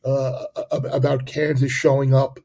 uh, 0.04 0.44
about 0.72 1.26
Kansas 1.26 1.72
showing 1.72 2.14
up 2.14 2.40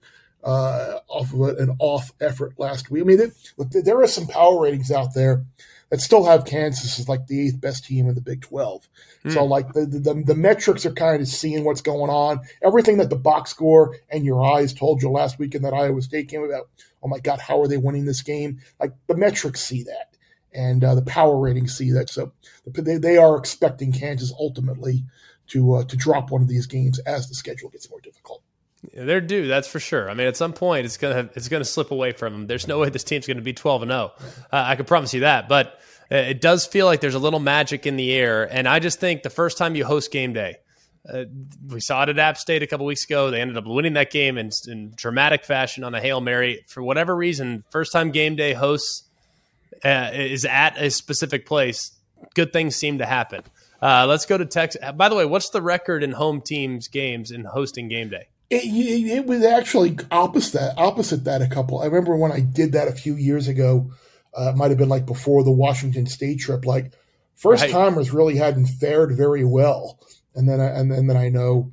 uh, 0.45 0.99
off 1.09 1.33
of 1.33 1.59
an 1.59 1.77
off 1.81 2.13
effort 2.21 2.55
last 2.57 2.89
week. 2.89 3.03
I 3.03 3.07
mean, 3.07 3.17
there, 3.19 3.83
there 3.83 4.01
are 4.01 4.07
some 4.07 4.29
power 4.29 4.63
ratings 4.63 4.93
out 4.93 5.15
there 5.15 5.45
that 5.91 6.01
still 6.01 6.25
have 6.25 6.45
Kansas 6.45 7.01
as 7.01 7.09
like 7.09 7.27
the 7.27 7.49
eighth 7.49 7.61
best 7.61 7.85
team 7.85 8.09
in 8.09 8.15
the 8.15 8.21
Big 8.21 8.43
12. 8.43 8.89
Mm. 9.25 9.33
So 9.33 9.45
like 9.45 9.73
the, 9.73 9.87
the, 9.87 10.23
the 10.25 10.35
metrics 10.35 10.87
are 10.87 10.93
kind 10.93 11.21
of 11.21 11.29
seeing 11.29 11.65
what's 11.65 11.83
going 11.83 12.11
on. 12.11 12.41
Everything 12.63 12.99
that 12.99 13.11
the 13.11 13.17
box 13.17 13.51
score 13.51 13.97
and 14.09 14.25
your 14.25 14.43
eyes 14.43 14.73
told 14.73 15.03
you 15.03 15.11
last 15.11 15.39
week 15.39 15.55
in 15.55 15.63
that 15.63 15.75
Iowa 15.75 16.01
State 16.01 16.29
game 16.29 16.45
about, 16.45 16.71
oh 17.03 17.09
my 17.09 17.19
God, 17.19 17.41
how 17.41 17.61
are 17.61 17.69
they 17.69 17.77
winning 17.77 18.07
this 18.07 18.23
game? 18.23 18.61
Like 18.81 18.93
the 19.07 19.17
metrics 19.17 19.61
see 19.61 19.83
that 19.83 20.12
and 20.55 20.85
uh, 20.85 20.95
the 20.95 21.03
power 21.03 21.37
ratings 21.39 21.77
see 21.77 21.91
that. 21.93 22.11
So 22.11 22.33
they, 22.67 22.97
they 22.97 23.17
are 23.17 23.37
expecting 23.37 23.93
Kansas 23.93 24.33
ultimately 24.39 25.05
to 25.49 25.75
uh, 25.75 25.85
to 25.85 25.97
drop 25.97 26.31
one 26.31 26.43
of 26.43 26.49
these 26.49 26.67
games 26.67 26.99
as 27.01 27.29
the 27.29 27.35
schedule 27.35 27.69
gets 27.71 27.91
more 27.91 28.01
difficult. 28.01 28.43
Yeah, 28.93 29.05
they're 29.05 29.21
due, 29.21 29.47
that's 29.47 29.69
for 29.69 29.79
sure. 29.79 30.11
I 30.11 30.15
mean, 30.15 30.27
at 30.27 30.37
some 30.37 30.53
point, 30.53 30.87
it's 30.87 30.97
gonna 30.97 31.31
it's 31.35 31.49
gonna 31.49 31.65
slip 31.65 31.91
away 31.91 32.13
from 32.13 32.33
them. 32.33 32.47
There's 32.47 32.67
no 32.67 32.79
way 32.81 32.89
this 32.89 33.05
team's 33.05 33.27
gonna 33.27 33.41
be 33.41 33.53
12 33.53 33.83
and 33.83 33.91
0. 33.91 34.13
Uh, 34.21 34.29
I 34.51 34.77
can 34.77 34.85
promise 34.87 35.15
you 35.15 35.21
that. 35.21 35.49
But 35.49 35.79
uh, 36.11 36.17
it 36.17 36.41
does 36.41 36.67
feel 36.67 36.87
like 36.87 37.01
there's 37.01 37.15
a 37.15 37.21
little 37.21 37.41
magic 37.41 37.87
in 37.87 37.97
the 37.97 38.13
air, 38.13 38.45
and 38.53 38.69
I 38.69 38.81
just 38.81 38.99
think 38.99 39.23
the 39.23 39.31
first 39.31 39.57
time 39.57 39.77
you 39.77 39.85
host 39.85 40.11
game 40.11 40.33
day, 40.33 40.57
Uh, 41.09 41.25
we 41.69 41.81
saw 41.81 42.03
it 42.03 42.09
at 42.09 42.19
App 42.19 42.37
State 42.39 42.63
a 42.63 42.67
couple 42.67 42.87
weeks 42.87 43.05
ago. 43.05 43.31
They 43.31 43.41
ended 43.41 43.57
up 43.57 43.67
winning 43.67 43.95
that 43.95 44.11
game 44.11 44.37
in, 44.39 44.51
in 44.69 44.93
dramatic 44.97 45.45
fashion 45.45 45.85
on 45.85 45.95
a 45.95 46.01
hail 46.01 46.21
mary. 46.21 46.65
For 46.69 46.83
whatever 46.83 47.15
reason, 47.17 47.65
first 47.71 47.93
time 47.93 48.11
game 48.11 48.37
day 48.37 48.53
hosts 48.53 49.05
uh, 49.85 50.11
is 50.13 50.45
at 50.45 50.81
a 50.81 50.91
specific 50.91 51.47
place. 51.47 51.93
Good 52.35 52.53
things 52.53 52.77
seem 52.77 52.99
to 52.99 53.07
happen. 53.07 53.43
Uh, 53.81 54.07
let's 54.09 54.27
go 54.27 54.39
to 54.39 54.47
Texas. 54.47 54.81
By 54.95 55.09
the 55.09 55.17
way, 55.17 55.27
what's 55.27 55.51
the 55.51 55.61
record 55.61 56.05
in 56.05 56.13
home 56.13 56.41
teams 56.41 56.87
games 56.89 57.31
in 57.31 57.45
hosting 57.45 57.89
game 57.89 58.11
day? 58.11 58.29
It, 58.49 58.65
it, 58.65 59.19
it, 59.19 59.27
was 59.27 59.43
actually 59.43 59.97
opposite 60.11 60.53
that. 60.53 60.79
Opposite 60.79 61.25
that, 61.25 61.43
a 61.43 61.49
couple. 61.49 61.81
I 61.81 61.87
remember 61.87 62.17
when 62.17 62.31
I 62.31 62.41
did 62.41 62.73
that 62.73 62.87
a 62.87 62.93
few 62.93 63.17
years 63.17 63.49
ago. 63.49 63.91
Uh, 64.39 64.51
it 64.51 64.57
might 64.57 64.71
have 64.71 64.79
been 64.79 64.89
like 64.89 65.07
before 65.07 65.43
the 65.43 65.51
Washington 65.51 66.07
State 66.07 66.39
trip. 66.39 66.65
Like 66.65 66.93
first 67.35 67.63
right. 67.63 67.71
timers 67.71 68.13
really 68.13 68.37
hadn't 68.37 68.67
fared 68.67 69.17
very 69.17 69.45
well, 69.45 69.99
and 70.35 70.49
then 70.49 70.61
I, 70.61 70.67
and 70.67 70.91
then, 70.91 70.99
and 71.01 71.11
then 71.11 71.17
I 71.17 71.29
know 71.29 71.73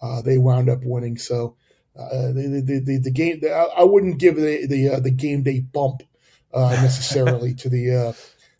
uh, 0.00 0.22
they 0.22 0.38
wound 0.38 0.70
up 0.70 0.80
winning. 0.82 1.18
So 1.18 1.56
uh, 1.98 2.28
the, 2.28 2.62
the, 2.64 2.80
the, 2.80 2.98
the, 2.98 3.10
game, 3.10 3.42
I 3.76 3.84
wouldn't 3.84 4.18
give 4.18 4.36
the 4.36 4.66
the, 4.66 4.88
uh, 4.88 5.00
the 5.00 5.10
game 5.10 5.42
day 5.42 5.60
bump 5.60 6.02
uh, 6.52 6.70
necessarily 6.82 7.54
to 7.54 7.68
the 7.68 7.94
uh, 7.94 8.12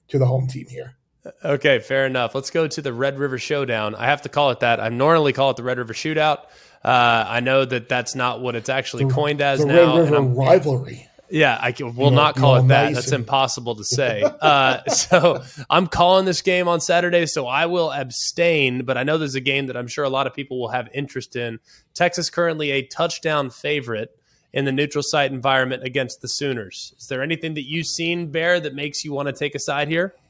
to 0.09 0.19
the 0.19 0.27
home 0.27 0.47
team 0.47 0.67
here. 0.69 0.97
Okay, 1.45 1.81
fair 1.81 2.07
enough. 2.07 2.35
Let's 2.35 2.51
go 2.51 2.67
to 2.67 2.83
the 2.83 2.93
Red 2.93 3.19
River 3.19 3.39
Showdown. 3.39 3.95
I 3.95 4.07
have 4.07 4.23
to 4.23 4.29
call 4.29 4.51
it 4.51 4.61
that. 4.61 4.81
I 4.81 4.89
normally 4.89 5.33
call 5.33 5.51
it 5.51 5.57
the 5.57 5.63
Red 5.63 5.79
River 5.79 5.93
Shootout. 5.93 6.45
Uh, 6.83 7.25
I 7.29 7.41
know 7.41 7.65
that 7.65 7.91
that's 7.91 8.15
not 8.15 8.41
what 8.41 8.57
it's 8.57 8.71
actually 8.71 9.05
the, 9.05 9.13
coined 9.13 9.43
as 9.43 9.61
the 9.61 9.67
now. 9.67 9.99
Red 9.99 10.11
River 10.11 10.23
rivalry. 10.23 11.07
Yeah, 11.31 11.57
I 11.61 11.73
will 11.81 12.11
you 12.11 12.17
not 12.17 12.35
call 12.35 12.57
it 12.57 12.69
that. 12.69 12.87
Nice 12.87 12.95
That's 12.97 13.13
and... 13.13 13.21
impossible 13.21 13.77
to 13.77 13.85
say. 13.85 14.23
uh, 14.23 14.83
so 14.89 15.43
I'm 15.69 15.87
calling 15.87 16.25
this 16.25 16.43
game 16.43 16.67
on 16.67 16.81
Saturday, 16.81 17.27
so 17.27 17.47
I 17.47 17.67
will 17.67 17.93
abstain. 17.93 18.85
But 18.85 18.99
I 18.99 19.05
know 19.05 19.17
there's 19.17 19.37
a 19.37 19.41
game 19.41 19.67
that 19.69 19.77
I'm 19.77 19.87
sure 19.87 20.05
a 20.05 20.09
lot 20.09 20.27
of 20.27 20.35
people 20.35 20.59
will 20.59 20.71
have 20.71 20.89
interest 20.93 21.37
in. 21.37 21.61
Texas 21.95 22.31
currently 22.31 22.73
a 22.73 22.83
touchdown 22.83 23.51
favorite 23.51 24.11
in 24.53 24.65
the 24.65 24.73
neutral 24.73 25.03
site 25.03 25.33
environment 25.33 25.85
against 25.85 26.23
the 26.23 26.29
Sooners. 26.29 26.95
Is 26.99 27.07
there 27.07 27.23
anything 27.23 27.55
that 27.55 27.69
you've 27.69 27.87
seen, 27.87 28.31
Bear, 28.31 28.61
that 28.61 28.75
makes 28.75 29.05
you 29.05 29.13
want 29.13 29.29
to 29.29 29.33
take 29.33 29.55
a 29.55 29.59
side 29.59 29.89
here? 29.89 30.15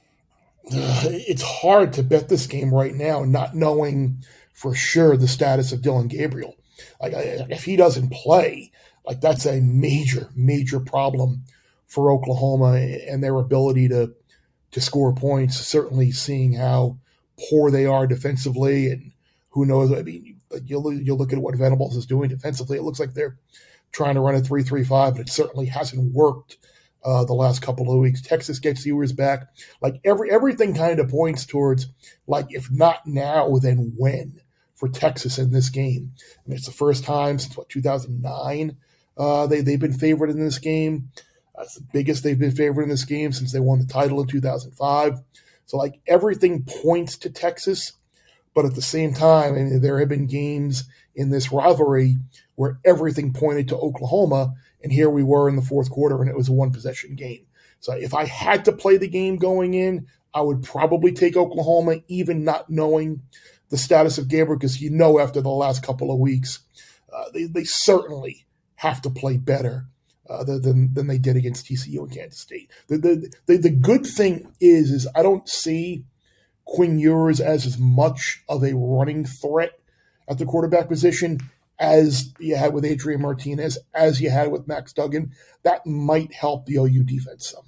It's 0.72 1.42
hard 1.42 1.94
to 1.94 2.02
bet 2.02 2.28
this 2.28 2.46
game 2.46 2.72
right 2.72 2.94
now, 2.94 3.24
not 3.24 3.54
knowing 3.54 4.24
for 4.52 4.74
sure 4.74 5.16
the 5.16 5.28
status 5.28 5.72
of 5.72 5.80
Dillon 5.80 6.08
Gabriel. 6.08 6.54
Like 7.00 7.12
if 7.14 7.64
he 7.64 7.76
doesn't 7.76 8.10
play, 8.10 8.72
like 9.06 9.20
that's 9.20 9.46
a 9.46 9.60
major, 9.60 10.30
major 10.34 10.80
problem 10.80 11.44
for 11.86 12.12
Oklahoma 12.12 12.74
and 12.76 13.22
their 13.22 13.36
ability 13.36 13.88
to 13.88 14.14
to 14.72 14.80
score 14.80 15.14
points. 15.14 15.58
Certainly, 15.58 16.12
seeing 16.12 16.52
how 16.52 16.98
poor 17.48 17.70
they 17.70 17.86
are 17.86 18.06
defensively, 18.06 18.90
and 18.90 19.12
who 19.50 19.64
knows? 19.66 19.92
I 19.92 20.02
mean, 20.02 20.36
you'll 20.64 20.92
you 20.92 21.14
look 21.14 21.32
at 21.32 21.38
what 21.38 21.56
Venables 21.56 21.96
is 21.96 22.06
doing 22.06 22.28
defensively. 22.28 22.78
It 22.78 22.82
looks 22.82 23.00
like 23.00 23.14
they're 23.14 23.36
trying 23.92 24.14
to 24.14 24.20
run 24.20 24.34
a 24.34 24.40
three 24.40 24.62
three 24.62 24.84
five, 24.84 25.14
but 25.14 25.22
it 25.22 25.28
certainly 25.30 25.66
hasn't 25.66 26.12
worked 26.12 26.58
uh, 27.04 27.24
the 27.24 27.34
last 27.34 27.62
couple 27.62 27.92
of 27.92 27.98
weeks. 27.98 28.20
Texas 28.20 28.58
gets 28.58 28.84
Ewers 28.84 29.12
back. 29.12 29.48
Like 29.80 30.00
every 30.04 30.30
everything 30.30 30.74
kind 30.74 31.00
of 31.00 31.08
points 31.08 31.46
towards 31.46 31.88
like 32.26 32.46
if 32.50 32.70
not 32.70 33.06
now, 33.06 33.56
then 33.56 33.94
when 33.96 34.40
for 34.74 34.88
Texas 34.88 35.38
in 35.38 35.52
this 35.52 35.68
game. 35.68 36.12
I 36.18 36.48
mean, 36.48 36.56
it's 36.56 36.66
the 36.66 36.72
first 36.72 37.04
time 37.04 37.38
since 37.38 37.56
what 37.56 37.68
2009 37.68 38.76
uh, 39.16 39.46
they 39.46 39.60
they've 39.60 39.80
been 39.80 39.92
favored 39.92 40.30
in 40.30 40.40
this 40.40 40.58
game. 40.58 41.10
That's 41.56 41.74
the 41.74 41.86
biggest 41.92 42.22
they've 42.22 42.38
been 42.38 42.52
favored 42.52 42.82
in 42.82 42.88
this 42.88 43.04
game 43.04 43.32
since 43.32 43.52
they 43.52 43.60
won 43.60 43.80
the 43.80 43.86
title 43.86 44.22
in 44.22 44.26
2005. 44.26 45.18
So 45.66 45.76
like 45.76 46.00
everything 46.06 46.64
points 46.64 47.18
to 47.18 47.30
Texas, 47.30 47.92
but 48.54 48.64
at 48.64 48.74
the 48.74 48.82
same 48.82 49.12
time, 49.12 49.54
I 49.54 49.58
mean, 49.58 49.80
there 49.82 49.98
have 49.98 50.08
been 50.08 50.26
games 50.26 50.84
in 51.20 51.28
this 51.28 51.52
rivalry 51.52 52.16
where 52.54 52.78
everything 52.82 53.34
pointed 53.34 53.68
to 53.68 53.76
Oklahoma, 53.76 54.54
and 54.82 54.90
here 54.90 55.10
we 55.10 55.22
were 55.22 55.50
in 55.50 55.56
the 55.56 55.62
fourth 55.62 55.90
quarter, 55.90 56.22
and 56.22 56.30
it 56.30 56.36
was 56.36 56.48
a 56.48 56.52
one 56.52 56.72
possession 56.72 57.14
game. 57.14 57.44
So 57.80 57.92
if 57.92 58.14
I 58.14 58.24
had 58.24 58.64
to 58.64 58.72
play 58.72 58.96
the 58.96 59.06
game 59.06 59.36
going 59.36 59.74
in, 59.74 60.06
I 60.32 60.40
would 60.40 60.62
probably 60.62 61.12
take 61.12 61.36
Oklahoma, 61.36 61.96
even 62.08 62.42
not 62.42 62.70
knowing 62.70 63.20
the 63.68 63.76
status 63.76 64.16
of 64.16 64.28
Gabriel, 64.28 64.58
because 64.58 64.80
you 64.80 64.88
know 64.88 65.18
after 65.18 65.42
the 65.42 65.50
last 65.50 65.82
couple 65.82 66.10
of 66.10 66.18
weeks, 66.18 66.60
uh, 67.12 67.24
they, 67.34 67.44
they 67.44 67.64
certainly 67.64 68.46
have 68.76 69.02
to 69.02 69.10
play 69.10 69.36
better 69.36 69.86
uh, 70.28 70.42
than 70.44 70.94
than 70.94 71.06
they 71.06 71.18
did 71.18 71.36
against 71.36 71.66
TCU 71.66 71.98
and 71.98 72.12
Kansas 72.12 72.40
State. 72.40 72.70
The, 72.88 72.96
the 72.96 73.34
the, 73.44 73.56
the 73.58 73.70
good 73.70 74.06
thing 74.06 74.50
is 74.58 74.90
is 74.90 75.06
I 75.14 75.22
don't 75.22 75.46
see 75.46 76.04
Quinn 76.64 76.98
Ewers 76.98 77.40
as 77.40 77.66
as 77.66 77.76
much 77.76 78.42
of 78.48 78.64
a 78.64 78.74
running 78.74 79.26
threat 79.26 79.79
at 80.30 80.38
the 80.38 80.46
quarterback 80.46 80.88
position 80.88 81.40
as 81.78 82.32
you 82.38 82.56
had 82.56 82.72
with 82.72 82.84
Adrian 82.84 83.20
Martinez, 83.20 83.78
as 83.92 84.20
you 84.20 84.30
had 84.30 84.52
with 84.52 84.68
Max 84.68 84.92
Duggan. 84.92 85.32
That 85.64 85.84
might 85.86 86.32
help 86.32 86.66
the 86.66 86.76
OU 86.76 87.04
defense 87.04 87.48
some. 87.48 87.64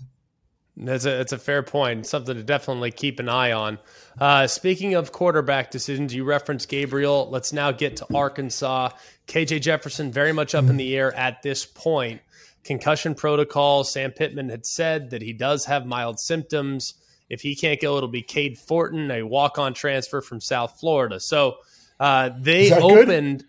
That's 0.77 1.05
a, 1.05 1.11
that's 1.11 1.33
a 1.33 1.39
fair 1.39 1.63
point. 1.63 2.07
Something 2.07 2.37
to 2.37 2.43
definitely 2.43 2.93
keep 2.93 3.21
an 3.21 3.29
eye 3.29 3.53
on. 3.53 3.79
Uh, 4.19 4.47
speaking 4.47 4.95
of 4.95 5.13
quarterback 5.13 5.71
decisions, 5.71 6.15
you 6.15 6.25
referenced 6.25 6.69
Gabriel. 6.69 7.29
Let's 7.31 7.53
now 7.53 7.73
get 7.73 7.97
to 7.97 8.07
Arkansas. 8.15 8.91
KJ 9.27 9.61
Jefferson 9.61 10.13
very 10.13 10.33
much 10.33 10.55
up 10.55 10.65
in 10.65 10.77
the 10.77 10.97
air 10.97 11.15
at 11.15 11.43
this 11.43 11.67
point. 11.67 12.23
Concussion 12.65 13.15
protocol. 13.15 13.85
Sam 13.85 14.13
Pittman 14.13 14.49
had 14.49 14.65
said 14.65 15.11
that 15.11 15.21
he 15.21 15.33
does 15.33 15.67
have 15.67 15.85
mild 15.85 16.21
symptoms. 16.21 16.95
If 17.29 17.43
he 17.43 17.55
can't 17.55 17.81
go, 17.81 17.97
it'll 17.97 18.09
be 18.09 18.23
Cade 18.23 18.59
Fortin, 18.59 19.11
a 19.11 19.23
walk 19.23 19.59
on 19.59 19.75
transfer 19.75 20.21
from 20.21 20.41
South 20.41 20.79
Florida. 20.79 21.21
So 21.21 21.57
uh, 22.03 22.31
they 22.37 22.73
opened. 22.73 23.45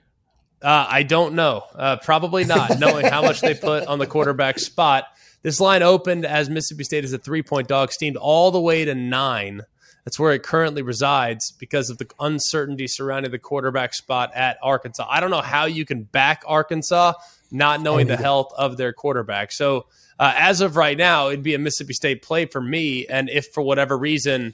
Uh, 0.62 0.86
I 0.88 1.02
don't 1.02 1.34
know. 1.34 1.64
Uh, 1.74 1.98
probably 1.98 2.46
not, 2.46 2.80
knowing 2.80 3.08
how 3.08 3.24
much 3.24 3.42
they 3.42 3.56
put 3.56 3.88
on 3.88 3.98
the 3.98 4.06
quarterback 4.06 4.60
spot. 4.60 5.06
This 5.42 5.60
line 5.60 5.82
opened 5.82 6.24
as 6.24 6.52
Mississippi 6.52 6.84
State 6.84 7.04
is 7.04 7.14
a 7.14 7.18
three 7.18 7.42
point 7.42 7.68
dog, 7.68 7.92
steamed 7.92 8.16
all 8.16 8.52
the 8.52 8.62
way 8.62 8.86
to 8.86 8.94
nine. 8.94 9.64
That's 10.06 10.20
where 10.20 10.34
it 10.34 10.44
currently 10.44 10.84
resides 10.84 11.52
because 11.52 11.90
of 11.90 11.98
the 11.98 12.08
uncertainty 12.20 12.86
surrounding 12.88 13.32
the 13.32 13.40
quarterback 13.40 13.96
spot 13.96 14.32
at 14.36 14.60
Arkansas. 14.62 15.08
I 15.10 15.20
don't 15.20 15.32
know 15.32 15.42
how 15.42 15.66
you 15.66 15.84
can 15.84 16.04
back 16.04 16.44
Arkansas 16.46 17.14
not 17.52 17.82
knowing 17.82 18.06
the 18.08 18.18
health 18.18 18.54
of 18.56 18.78
their 18.78 18.94
quarterback. 18.94 19.52
So, 19.52 19.88
uh, 20.20 20.34
as 20.36 20.62
of 20.62 20.76
right 20.76 20.98
now, 20.98 21.30
it'd 21.30 21.44
be 21.44 21.56
a 21.56 21.60
Mississippi 21.60 21.94
State 21.94 22.22
play 22.22 22.46
for 22.46 22.62
me. 22.62 23.08
And 23.08 23.30
if 23.30 23.48
for 23.48 23.64
whatever 23.64 23.98
reason 23.98 24.54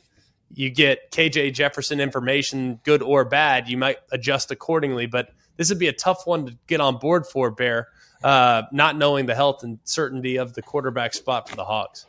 you 0.54 0.70
get 0.70 1.12
KJ 1.12 1.54
Jefferson 1.54 2.00
information, 2.00 2.80
good 2.84 3.02
or 3.02 3.26
bad, 3.26 3.70
you 3.70 3.78
might 3.78 3.98
adjust 4.12 4.52
accordingly. 4.52 5.06
But 5.06 5.30
this 5.58 5.70
would 5.70 5.80
be 5.80 5.88
a 5.88 5.94
tough 5.94 6.26
one 6.26 6.48
to 6.48 6.58
get 6.68 6.82
on 6.82 6.98
board 6.98 7.28
for, 7.28 7.52
Bear 7.52 7.88
uh, 8.24 8.64
not 8.72 8.98
knowing 8.98 9.26
the 9.26 9.36
health 9.36 9.64
and 9.64 9.80
certainty 9.84 10.38
of 10.38 10.54
the 10.54 10.62
quarterback 10.62 11.14
spot 11.14 11.50
for 11.50 11.56
the 11.56 11.66
Hogs. 11.66 12.06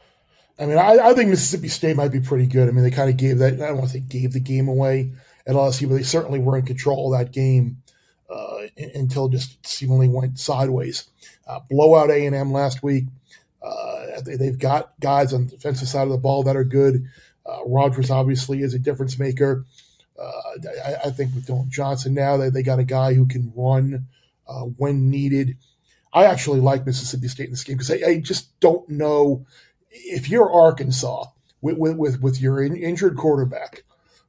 I 0.59 0.67
mean, 0.67 0.77
I, 0.77 0.99
I, 0.99 1.15
think 1.15 1.31
Mississippi 1.31 1.69
State 1.69 1.97
might 1.97 2.13
be 2.13 2.21
pretty 2.21 2.47
good. 2.47 2.69
I 2.69 2.73
mean, 2.73 2.85
they 2.85 2.91
kind 2.91 3.09
of 3.09 3.17
gave 3.17 3.39
that. 3.39 3.55
I 3.55 3.69
don't 3.69 3.79
want 3.79 3.91
to 3.91 3.95
say 3.95 4.01
gave 4.01 4.33
the 4.33 4.41
game 4.41 4.69
away 4.69 5.13
at 5.47 5.55
LSU, 5.55 5.89
but 5.89 5.95
they 5.95 6.03
certainly 6.03 6.39
were 6.39 6.59
in 6.59 6.67
control 6.67 7.13
of 7.15 7.19
that 7.19 7.33
game 7.33 7.79
uh, 8.29 8.67
until 8.95 9.29
just 9.29 9.65
seemingly 9.67 10.09
went 10.09 10.39
sideways. 10.39 11.09
Uh, 11.47 11.61
blowout 11.71 12.11
A 12.11 12.27
and 12.27 12.37
M 12.37 12.53
last 12.53 12.83
week. 12.83 13.05
Uh, 13.63 14.21
they, 14.25 14.47
have 14.47 14.59
got 14.59 14.93
guys 15.01 15.33
on 15.33 15.47
the 15.47 15.51
defensive 15.53 15.89
side 15.89 16.03
of 16.03 16.11
the 16.11 16.19
ball 16.19 16.43
that 16.43 16.57
are 16.57 16.65
good. 16.65 17.07
Uh, 17.51 17.65
Rogers 17.67 18.11
obviously 18.11 18.63
is 18.63 18.75
a 18.75 18.79
difference 18.79 19.19
maker. 19.19 19.65
Uh, 20.19 20.31
I, 20.85 20.95
I, 21.07 21.11
think 21.11 21.35
with 21.35 21.47
Dillon 21.47 21.71
Johnson 21.71 22.13
now, 22.13 22.37
they, 22.37 22.51
they 22.51 22.63
got 22.63 22.79
a 22.79 22.85
guy 22.85 23.15
who 23.15 23.27
can 23.27 23.53
run 23.57 24.07
when 24.77 25.09
needed. 25.09 25.57
I 26.13 26.25
actually 26.25 26.61
like 26.61 26.87
Mississippi 26.87 27.29
State 27.29 27.47
in 27.47 27.51
this 27.53 27.65
game 27.65 27.77
because 27.77 27.91
I, 27.91 28.01
I, 28.07 28.21
just 28.21 28.59
don't 28.61 28.89
know 28.89 29.47
if 29.91 30.29
you're 30.29 30.53
Arkansas 30.53 31.25
with 31.61 31.79
with, 31.79 32.21
with 32.21 32.41
your 32.41 32.63
in, 32.63 32.77
injured 32.77 33.17
quarterback. 33.17 33.85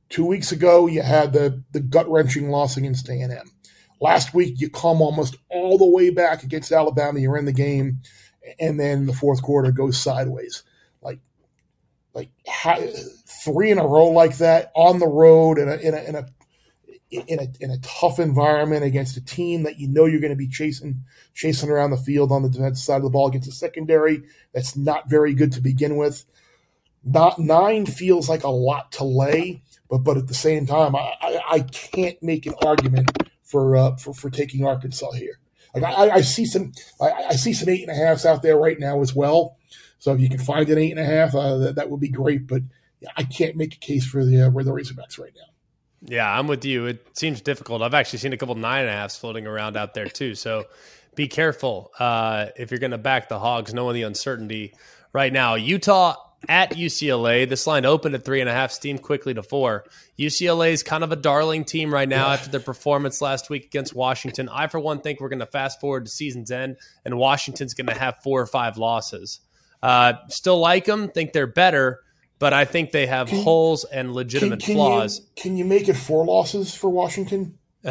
Two 0.09 0.25
weeks 0.25 0.51
ago, 0.51 0.87
you 0.87 1.01
had 1.01 1.33
the 1.33 1.63
the 1.71 1.79
gut 1.79 2.09
wrenching 2.09 2.49
loss 2.49 2.77
against 2.77 3.09
A 3.09 3.13
and 3.13 3.33
M. 3.33 3.51
Last 3.99 4.33
week, 4.33 4.59
you 4.59 4.69
come 4.69 5.01
almost 5.01 5.37
all 5.49 5.77
the 5.77 5.85
way 5.85 6.09
back 6.09 6.43
against 6.43 6.71
Alabama. 6.71 7.19
You're 7.19 7.37
in 7.37 7.45
the 7.45 7.53
game, 7.53 7.99
and 8.59 8.79
then 8.79 9.05
the 9.05 9.13
fourth 9.13 9.41
quarter 9.41 9.71
goes 9.71 9.97
sideways. 9.97 10.63
Like, 12.13 12.29
three 13.43 13.71
in 13.71 13.79
a 13.79 13.87
row 13.87 14.07
like 14.07 14.37
that 14.37 14.71
on 14.75 14.99
the 14.99 15.07
road 15.07 15.57
in 15.57 15.69
a 15.69 15.75
in 15.75 15.93
a, 15.93 16.03
in 16.03 16.15
a 16.15 16.25
in 17.11 17.39
a, 17.39 17.47
in 17.59 17.71
a 17.71 17.77
tough 17.79 18.19
environment 18.19 18.83
against 18.83 19.17
a 19.17 19.23
team 19.23 19.63
that 19.63 19.77
you 19.77 19.87
know 19.87 20.05
you're 20.05 20.21
going 20.21 20.31
to 20.31 20.37
be 20.37 20.47
chasing 20.47 21.03
chasing 21.33 21.69
around 21.69 21.91
the 21.91 21.97
field 21.97 22.31
on 22.31 22.41
the 22.41 22.49
defensive 22.49 22.83
side 22.83 22.97
of 22.97 23.03
the 23.03 23.09
ball 23.09 23.27
against 23.27 23.49
a 23.49 23.51
secondary 23.51 24.23
that's 24.53 24.75
not 24.77 25.09
very 25.09 25.33
good 25.33 25.51
to 25.53 25.61
begin 25.61 25.97
with. 25.97 26.25
Not 27.03 27.39
nine 27.39 27.85
feels 27.85 28.29
like 28.29 28.43
a 28.43 28.49
lot 28.49 28.91
to 28.93 29.03
lay, 29.03 29.63
but 29.89 29.99
but 29.99 30.17
at 30.17 30.27
the 30.27 30.33
same 30.33 30.65
time, 30.65 30.95
I, 30.95 31.13
I, 31.21 31.41
I 31.51 31.59
can't 31.59 32.21
make 32.21 32.45
an 32.45 32.53
argument 32.63 33.11
for 33.43 33.75
uh, 33.75 33.95
for 33.97 34.13
for 34.13 34.29
taking 34.29 34.65
Arkansas 34.65 35.11
here. 35.11 35.39
Like 35.73 35.83
I, 35.83 36.09
I 36.09 36.21
see 36.21 36.45
some 36.45 36.73
I, 36.99 37.11
I, 37.29 37.35
see 37.35 37.53
some 37.53 37.69
eight 37.69 37.87
and 37.87 37.91
a 37.91 37.95
halfs 37.95 38.25
out 38.25 38.41
there 38.41 38.57
right 38.57 38.79
now 38.79 39.01
as 39.01 39.15
well. 39.15 39.57
So 40.01 40.11
if 40.13 40.19
you 40.19 40.29
can 40.29 40.39
find 40.39 40.67
an 40.67 40.79
eight 40.79 40.89
and 40.89 40.99
a 40.99 41.05
half, 41.05 41.35
uh, 41.35 41.57
that, 41.57 41.75
that 41.75 41.91
would 41.91 41.99
be 41.99 42.09
great. 42.09 42.47
But 42.47 42.63
I 43.15 43.23
can't 43.23 43.55
make 43.55 43.75
a 43.75 43.77
case 43.77 44.03
for 44.03 44.25
the 44.25 44.41
uh, 44.41 44.49
the 44.49 44.71
Razorbacks 44.71 45.19
right 45.19 45.31
now. 45.35 45.53
Yeah, 46.03 46.27
I'm 46.27 46.47
with 46.47 46.65
you. 46.65 46.87
It 46.87 47.15
seems 47.15 47.39
difficult. 47.39 47.83
I've 47.83 47.93
actually 47.93 48.17
seen 48.17 48.33
a 48.33 48.37
couple 48.37 48.55
nine 48.55 48.81
and 48.81 48.89
a 48.89 48.93
halfs 48.93 49.15
floating 49.15 49.45
around 49.45 49.77
out 49.77 49.93
there 49.93 50.07
too. 50.07 50.33
So 50.33 50.65
be 51.13 51.27
careful 51.27 51.91
uh, 51.99 52.47
if 52.57 52.71
you're 52.71 52.79
going 52.79 52.91
to 52.91 52.97
back 52.97 53.29
the 53.29 53.37
Hogs, 53.37 53.75
knowing 53.75 53.93
the 53.93 54.01
uncertainty 54.01 54.73
right 55.13 55.31
now. 55.31 55.53
Utah 55.53 56.15
at 56.49 56.71
UCLA. 56.71 57.47
This 57.47 57.67
line 57.67 57.85
opened 57.85 58.15
at 58.15 58.25
three 58.25 58.41
and 58.41 58.49
a 58.49 58.53
half, 58.53 58.71
steamed 58.71 59.03
quickly 59.03 59.35
to 59.35 59.43
four. 59.43 59.85
UCLA 60.17 60.71
is 60.71 60.81
kind 60.81 61.03
of 61.03 61.11
a 61.11 61.15
darling 61.15 61.63
team 61.63 61.93
right 61.93 62.09
now 62.09 62.29
after 62.29 62.49
their 62.49 62.59
performance 62.59 63.21
last 63.21 63.51
week 63.51 63.65
against 63.65 63.93
Washington. 63.93 64.49
I, 64.49 64.65
for 64.65 64.79
one, 64.79 65.01
think 65.01 65.19
we're 65.19 65.29
going 65.29 65.39
to 65.41 65.45
fast 65.45 65.79
forward 65.79 66.05
to 66.05 66.11
season's 66.11 66.49
end, 66.49 66.77
and 67.05 67.19
Washington's 67.19 67.75
going 67.75 67.85
to 67.85 67.93
have 67.93 68.23
four 68.23 68.41
or 68.41 68.47
five 68.47 68.79
losses. 68.79 69.41
Uh, 69.81 70.13
still 70.29 70.59
like 70.59 70.85
them, 70.85 71.09
think 71.09 71.33
they're 71.33 71.47
better, 71.47 72.01
but 72.39 72.53
I 72.53 72.65
think 72.65 72.91
they 72.91 73.07
have 73.07 73.27
can, 73.27 73.43
holes 73.43 73.83
and 73.83 74.13
legitimate 74.13 74.59
can, 74.59 74.67
can 74.67 74.75
flaws. 74.75 75.19
You, 75.19 75.25
can 75.35 75.57
you 75.57 75.65
make 75.65 75.89
it 75.89 75.95
four 75.95 76.25
losses 76.25 76.73
for 76.73 76.89
Washington? 76.89 77.57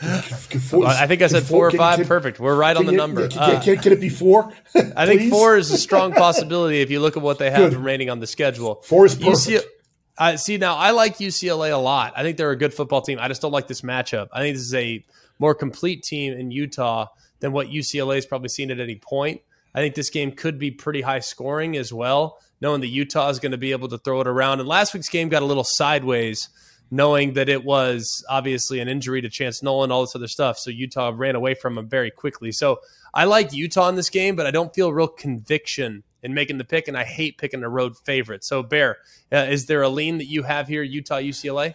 I 0.00 1.06
think 1.06 1.22
I 1.22 1.26
said 1.26 1.42
four, 1.42 1.66
or 1.66 1.70
five. 1.72 1.98
Can, 1.98 2.06
Perfect. 2.06 2.40
We're 2.40 2.56
right 2.56 2.76
on 2.76 2.86
the 2.86 2.92
you, 2.92 2.98
number. 2.98 3.28
Can, 3.28 3.38
uh, 3.38 3.60
can, 3.60 3.92
it 3.92 4.00
be 4.00 4.08
four? 4.08 4.52
I 4.96 5.06
think 5.06 5.30
four 5.30 5.58
is 5.58 5.70
a 5.70 5.76
strong 5.76 6.12
possibility 6.14 6.80
if 6.80 6.90
you 6.90 7.00
look 7.00 7.16
at 7.16 7.22
what 7.22 7.38
they 7.38 7.50
have 7.50 7.70
Good. 7.70 7.78
remaining 7.78 8.08
on 8.08 8.20
the 8.20 8.26
schedule. 8.26 8.76
Four 8.84 9.04
is 9.06 9.14
perfect. 9.14 9.66
UC, 10.18 10.38
see, 10.38 10.56
now 10.56 10.76
I 10.76 10.92
like 10.92 11.18
UCLA 11.18 11.72
a 11.72 11.76
lot. 11.76 12.14
I 12.16 12.22
think 12.22 12.38
they're 12.38 12.50
a 12.50 12.56
good 12.56 12.72
football 12.72 13.02
team. 13.02 13.18
I 13.20 13.28
just 13.28 13.42
don't 13.42 13.52
like 13.52 13.66
this 13.66 13.82
matchup. 13.82 14.28
I 14.32 14.40
think 14.40 14.56
this 14.56 14.64
is 14.64 14.74
a 14.74 15.04
more 15.38 15.54
complete 15.54 16.02
team 16.02 16.32
in 16.32 16.50
Utah 16.50 17.06
than 17.40 17.52
what 17.52 17.68
UCLA 17.68 18.16
has 18.16 18.26
probably 18.26 18.48
seen 18.48 18.70
at 18.70 18.80
any 18.80 18.96
point. 18.96 19.42
I 19.74 19.80
think 19.80 19.94
this 19.94 20.10
game 20.10 20.32
could 20.32 20.58
be 20.58 20.70
pretty 20.70 21.02
high 21.02 21.20
scoring 21.20 21.76
as 21.76 21.92
well, 21.92 22.38
knowing 22.60 22.80
that 22.80 22.88
Utah 22.88 23.28
is 23.28 23.38
going 23.38 23.52
to 23.52 23.58
be 23.58 23.72
able 23.72 23.88
to 23.88 23.98
throw 23.98 24.20
it 24.20 24.26
around. 24.26 24.60
And 24.60 24.68
last 24.68 24.94
week's 24.94 25.08
game 25.08 25.28
got 25.28 25.42
a 25.42 25.46
little 25.46 25.64
sideways 25.64 26.48
knowing 26.90 27.34
that 27.34 27.48
it 27.48 27.64
was 27.64 28.24
obviously 28.28 28.80
an 28.80 28.88
injury 28.88 29.20
to 29.20 29.28
Chance 29.28 29.62
Nolan, 29.62 29.92
all 29.92 30.00
this 30.00 30.16
other 30.16 30.28
stuff. 30.28 30.58
So 30.58 30.70
Utah 30.70 31.12
ran 31.14 31.34
away 31.34 31.54
from 31.54 31.76
him 31.76 31.88
very 31.88 32.10
quickly. 32.10 32.50
So 32.50 32.80
I 33.12 33.24
like 33.24 33.52
Utah 33.52 33.88
in 33.88 33.94
this 33.94 34.10
game, 34.10 34.36
but 34.36 34.46
I 34.46 34.50
don't 34.50 34.74
feel 34.74 34.92
real 34.92 35.08
conviction 35.08 36.02
in 36.22 36.34
making 36.34 36.58
the 36.58 36.64
pick, 36.64 36.88
and 36.88 36.96
I 36.96 37.04
hate 37.04 37.38
picking 37.38 37.62
a 37.62 37.68
road 37.68 37.96
favorite. 38.04 38.44
So 38.44 38.62
Bear, 38.62 38.98
uh, 39.32 39.46
is 39.48 39.66
there 39.66 39.82
a 39.82 39.88
lean 39.88 40.18
that 40.18 40.26
you 40.26 40.42
have 40.42 40.66
here, 40.66 40.82
Utah 40.82 41.18
UCLA? 41.18 41.74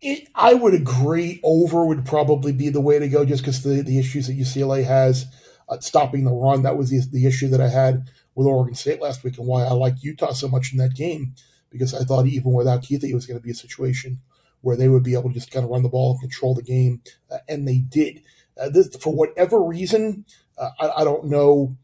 It, 0.00 0.28
I 0.34 0.54
would 0.54 0.74
agree. 0.74 1.40
Over 1.42 1.84
would 1.84 2.04
probably 2.04 2.52
be 2.52 2.68
the 2.68 2.80
way 2.80 3.00
to 3.00 3.08
go, 3.08 3.24
just 3.24 3.42
because 3.42 3.64
the 3.64 3.82
the 3.82 3.98
issues 3.98 4.28
that 4.28 4.38
UCLA 4.38 4.84
has 4.84 5.26
uh, 5.68 5.78
stopping 5.80 6.24
the 6.24 6.32
run. 6.32 6.62
That 6.62 6.76
was 6.76 6.90
the, 6.90 7.00
the 7.10 7.26
issue 7.26 7.48
that 7.48 7.60
I 7.60 7.68
had 7.68 8.10
with 8.34 8.46
Oregon 8.46 8.74
State 8.74 9.00
last 9.00 9.24
week, 9.24 9.38
and 9.38 9.46
why 9.46 9.64
I 9.64 9.72
like 9.72 10.02
Utah 10.02 10.32
so 10.32 10.48
much 10.48 10.72
in 10.72 10.78
that 10.78 10.94
game 10.94 11.34
because 11.70 11.94
I 11.94 12.04
thought 12.04 12.26
even 12.26 12.52
without 12.52 12.82
Keith, 12.82 13.04
it 13.04 13.14
was 13.14 13.26
going 13.26 13.38
to 13.38 13.44
be 13.44 13.50
a 13.50 13.54
situation 13.54 14.20
where 14.60 14.76
they 14.76 14.88
would 14.88 15.02
be 15.02 15.14
able 15.14 15.28
to 15.28 15.34
just 15.34 15.50
kind 15.50 15.64
of 15.64 15.70
run 15.70 15.82
the 15.82 15.88
ball 15.88 16.12
and 16.12 16.20
control 16.20 16.54
the 16.54 16.62
game, 16.62 17.02
uh, 17.30 17.38
and 17.48 17.66
they 17.66 17.78
did. 17.78 18.22
Uh, 18.60 18.68
this, 18.68 18.94
for 18.96 19.14
whatever 19.14 19.62
reason, 19.62 20.24
uh, 20.56 20.70
I, 20.80 20.90
I, 21.00 21.04
don't 21.04 21.26
know 21.26 21.76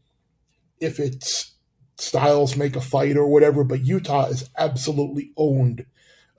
if 0.81 0.99
it's 0.99 1.53
styles 1.97 2.57
make 2.57 2.75
a 2.75 2.81
fight 2.81 3.15
or 3.15 3.27
whatever, 3.27 3.63
but 3.63 3.85
Utah 3.85 4.25
has 4.25 4.49
absolutely 4.57 5.31
owned 5.37 5.85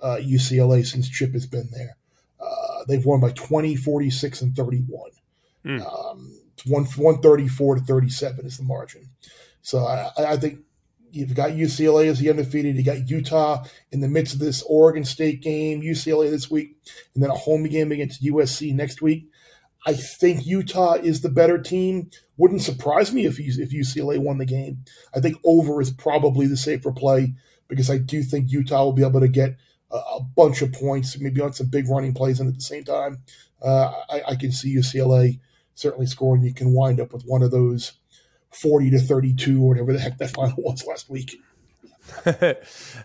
UCLA 0.02 0.80
uh, 0.80 0.84
since 0.84 1.08
Chip 1.08 1.32
has 1.32 1.46
been 1.46 1.70
there. 1.72 1.96
Uh, 2.38 2.84
they've 2.86 3.04
won 3.04 3.20
by 3.20 3.30
20, 3.30 3.76
46, 3.76 4.42
and 4.42 4.54
31. 4.54 5.10
Mm. 5.64 6.10
Um, 6.10 6.38
one, 6.64 6.84
134 6.84 7.76
to 7.76 7.80
37 7.82 8.46
is 8.46 8.56
the 8.56 8.64
margin. 8.64 9.10
So 9.62 9.84
I, 9.84 10.10
I 10.16 10.36
think 10.36 10.60
You've 11.16 11.34
got 11.34 11.52
UCLA 11.52 12.08
as 12.08 12.18
the 12.18 12.28
undefeated. 12.28 12.76
You 12.76 12.82
got 12.82 13.08
Utah 13.08 13.64
in 13.90 14.00
the 14.00 14.08
midst 14.08 14.34
of 14.34 14.40
this 14.40 14.62
Oregon 14.68 15.02
State 15.02 15.40
game, 15.40 15.80
UCLA 15.80 16.30
this 16.30 16.50
week, 16.50 16.76
and 17.14 17.22
then 17.22 17.30
a 17.30 17.34
home 17.34 17.64
game 17.64 17.90
against 17.90 18.22
USC 18.22 18.74
next 18.74 19.00
week. 19.00 19.30
I 19.86 19.94
think 19.94 20.44
Utah 20.44 20.94
is 20.94 21.22
the 21.22 21.30
better 21.30 21.58
team. 21.58 22.10
Wouldn't 22.36 22.60
surprise 22.60 23.14
me 23.14 23.24
if 23.24 23.38
if 23.38 23.70
UCLA 23.70 24.18
won 24.18 24.36
the 24.36 24.44
game. 24.44 24.84
I 25.14 25.20
think 25.20 25.38
over 25.42 25.80
is 25.80 25.90
probably 25.90 26.46
the 26.46 26.56
safer 26.56 26.92
play 26.92 27.34
because 27.66 27.88
I 27.88 27.96
do 27.96 28.22
think 28.22 28.50
Utah 28.50 28.84
will 28.84 28.92
be 28.92 29.04
able 29.04 29.20
to 29.20 29.28
get 29.28 29.56
a, 29.90 29.96
a 29.96 30.20
bunch 30.20 30.60
of 30.60 30.72
points, 30.72 31.18
maybe 31.18 31.40
on 31.40 31.54
some 31.54 31.68
big 31.68 31.88
running 31.88 32.12
plays, 32.12 32.40
and 32.40 32.48
at 32.48 32.56
the 32.56 32.60
same 32.60 32.84
time, 32.84 33.22
uh, 33.62 33.90
I, 34.10 34.22
I, 34.28 34.36
can 34.36 34.52
see 34.52 34.76
UCLA 34.76 35.40
certainly 35.76 36.06
scoring. 36.06 36.42
You 36.42 36.52
can 36.52 36.72
wind 36.72 36.98
up 37.00 37.12
with 37.12 37.22
one 37.24 37.42
of 37.42 37.52
those 37.52 37.92
40 38.50 38.90
to 38.90 38.98
32 38.98 39.62
or 39.62 39.68
whatever 39.68 39.92
the 39.92 40.00
heck 40.00 40.18
that 40.18 40.30
final 40.34 40.56
was 40.58 40.84
last 40.84 41.08
week. 41.08 41.40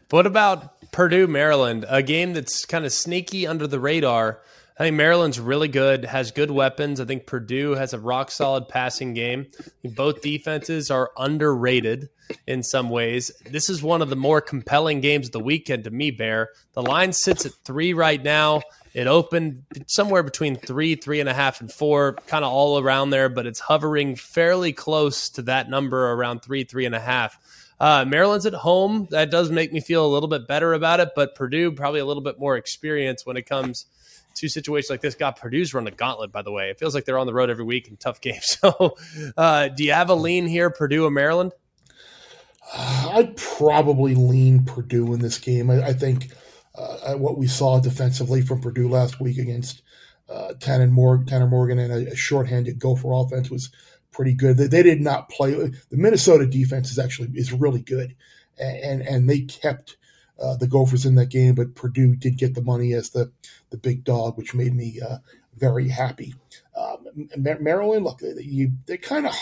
what 0.10 0.26
about 0.26 0.92
Purdue, 0.92 1.28
Maryland? 1.28 1.86
A 1.88 2.02
game 2.02 2.34
that's 2.34 2.66
kind 2.66 2.86
of 2.86 2.92
sneaky 2.92 3.46
under 3.46 3.68
the 3.68 3.80
radar. 3.80 4.42
I 4.80 4.86
think 4.86 4.96
Maryland's 4.96 5.40
really 5.40 5.68
good, 5.68 6.06
has 6.06 6.32
good 6.32 6.50
weapons. 6.50 7.00
I 7.00 7.06
think 7.06 7.28
Purdue 7.28 7.72
has 7.72 7.94
a 7.94 8.00
rock 8.00 8.32
solid 8.32 8.68
passing 8.68 9.14
game. 9.14 9.48
Both 9.84 10.22
defenses 10.22 10.90
are 10.90 11.12
underrated 11.18 12.10
in 12.48 12.64
some 12.64 12.90
ways. 12.90 13.32
This 13.46 13.70
is 13.70 13.84
one 13.84 14.02
of 14.02 14.10
the 14.10 14.16
more 14.16 14.42
compelling 14.42 15.02
games 15.02 15.28
of 15.28 15.34
the 15.34 15.40
weekend 15.40 15.84
to 15.84 15.92
me, 15.92 16.10
Bear. 16.10 16.50
The 16.74 16.82
line 16.82 17.14
sits 17.14 17.46
at 17.46 17.54
three 17.64 17.94
right 17.94 18.22
now. 18.24 18.62
It 18.94 19.08
opened 19.08 19.64
somewhere 19.88 20.24
between 20.24 20.56
three, 20.58 20.96
three 20.96 21.20
and 21.20 21.30
a 21.30 21.34
half, 21.34 21.62
and 21.62 21.72
four, 21.72 22.14
kind 22.28 22.44
of 22.44 22.52
all 22.52 22.80
around 22.80 23.12
there, 23.12 23.30
but 23.30 23.46
it's 23.46 23.60
hovering 23.60 24.16
fairly 24.16 24.74
close 24.74 25.30
to 25.32 25.44
that 25.44 25.70
number 25.70 26.12
around 26.12 26.42
three, 26.42 26.64
three 26.66 26.86
and 26.86 26.96
a 26.96 27.00
half. 27.00 27.40
Uh, 27.80 28.06
Maryland's 28.06 28.46
at 28.46 28.54
home. 28.54 29.08
That 29.10 29.32
does 29.32 29.50
make 29.50 29.74
me 29.74 29.80
feel 29.80 30.06
a 30.06 30.12
little 30.12 30.30
bit 30.30 30.48
better 30.48 30.74
about 30.74 31.00
it, 31.00 31.10
but 31.16 31.36
Purdue 31.36 31.72
probably 31.72 32.00
a 32.00 32.06
little 32.06 32.22
bit 32.22 32.38
more 32.38 32.58
experience 32.58 33.26
when 33.26 33.38
it 33.38 33.48
comes 33.48 33.86
to 34.36 34.48
situations 34.50 34.90
like 34.90 35.02
this. 35.02 35.16
God, 35.16 35.36
Purdue's 35.36 35.74
run 35.74 35.86
the 35.86 35.92
gauntlet, 35.92 36.32
by 36.32 36.42
the 36.42 36.52
way. 36.52 36.70
It 36.70 36.78
feels 36.78 36.94
like 36.94 37.06
they're 37.06 37.18
on 37.18 37.28
the 37.28 37.34
road 37.34 37.50
every 37.50 37.66
week 37.66 37.88
in 37.88 37.98
tough 37.98 38.22
games. 38.22 38.58
So, 38.62 38.98
uh, 39.38 39.70
do 39.70 39.84
you 39.84 39.94
have 39.94 40.10
a 40.10 40.16
lean 40.16 40.48
here, 40.48 40.70
Purdue 40.70 41.06
or 41.06 41.12
Maryland? 41.12 41.54
I'd 42.74 43.36
probably 43.36 44.16
lean 44.16 44.64
Purdue 44.64 45.14
in 45.14 45.20
this 45.20 45.38
game. 45.38 45.70
I, 45.70 45.88
I 45.88 45.94
think 45.94 46.32
uh, 46.82 47.14
what 47.16 47.38
we 47.38 47.48
saw 47.48 47.80
defensively 47.80 48.42
from 48.42 48.62
Purdue 48.62 48.90
last 48.90 49.20
week 49.20 49.38
against 49.38 49.82
uh, 50.30 50.54
Tanner, 50.60 50.88
Morgan, 50.88 51.26
Tanner 51.26 51.48
Morgan 51.48 51.80
and 51.80 51.92
a, 51.92 52.12
a 52.12 52.16
shorthanded 52.16 52.80
Gopher 52.80 53.12
offense 53.12 53.50
was 53.50 53.70
pretty 54.12 54.34
good. 54.34 54.58
They, 54.58 54.68
they, 54.68 54.84
did 54.84 55.02
not 55.02 55.30
play. 55.30 55.52
The 55.54 55.78
Minnesota 55.92 56.46
defense 56.46 56.92
is 56.92 57.00
actually 57.00 57.30
is 57.36 57.52
really 57.52 57.82
good, 57.82 58.16
and 58.58 59.02
and 59.02 59.30
they 59.30 59.42
kept 59.42 59.98
uh, 60.40 60.56
the 60.56 60.68
Gophers 60.68 61.06
in 61.06 61.16
that 61.16 61.30
game. 61.30 61.56
But 61.56 61.76
Purdue 61.76 62.16
did 62.16 62.38
get 62.38 62.56
the 62.56 62.62
money 62.62 62.94
as 62.94 63.10
the 63.10 63.32
the 63.70 63.78
big 63.78 64.04
dog, 64.04 64.38
which 64.38 64.54
made 64.54 64.76
me 64.76 65.00
uh, 65.02 65.18
very 65.58 65.90
happy. 65.90 66.34
Um, 66.76 67.30
Maryland, 67.38 68.06
look, 68.06 68.22
you 68.22 68.72
they 68.86 68.98
kind 68.98 69.28
of 69.28 69.36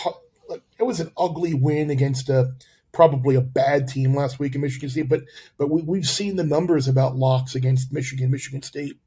it 0.50 0.82
was 0.82 1.00
an 1.00 1.12
ugly 1.16 1.54
win 1.54 1.90
against 1.90 2.28
a 2.28 2.52
probably 2.92 3.34
a 3.34 3.40
bad 3.40 3.88
team 3.88 4.14
last 4.14 4.38
week 4.38 4.54
in 4.54 4.60
Michigan 4.60 4.88
State, 4.88 5.08
but 5.08 5.22
but 5.58 5.70
we, 5.70 5.82
we've 5.82 6.06
seen 6.06 6.36
the 6.36 6.44
numbers 6.44 6.88
about 6.88 7.16
locks 7.16 7.54
against 7.54 7.92
Michigan, 7.92 8.30
Michigan 8.30 8.62
State, 8.62 8.98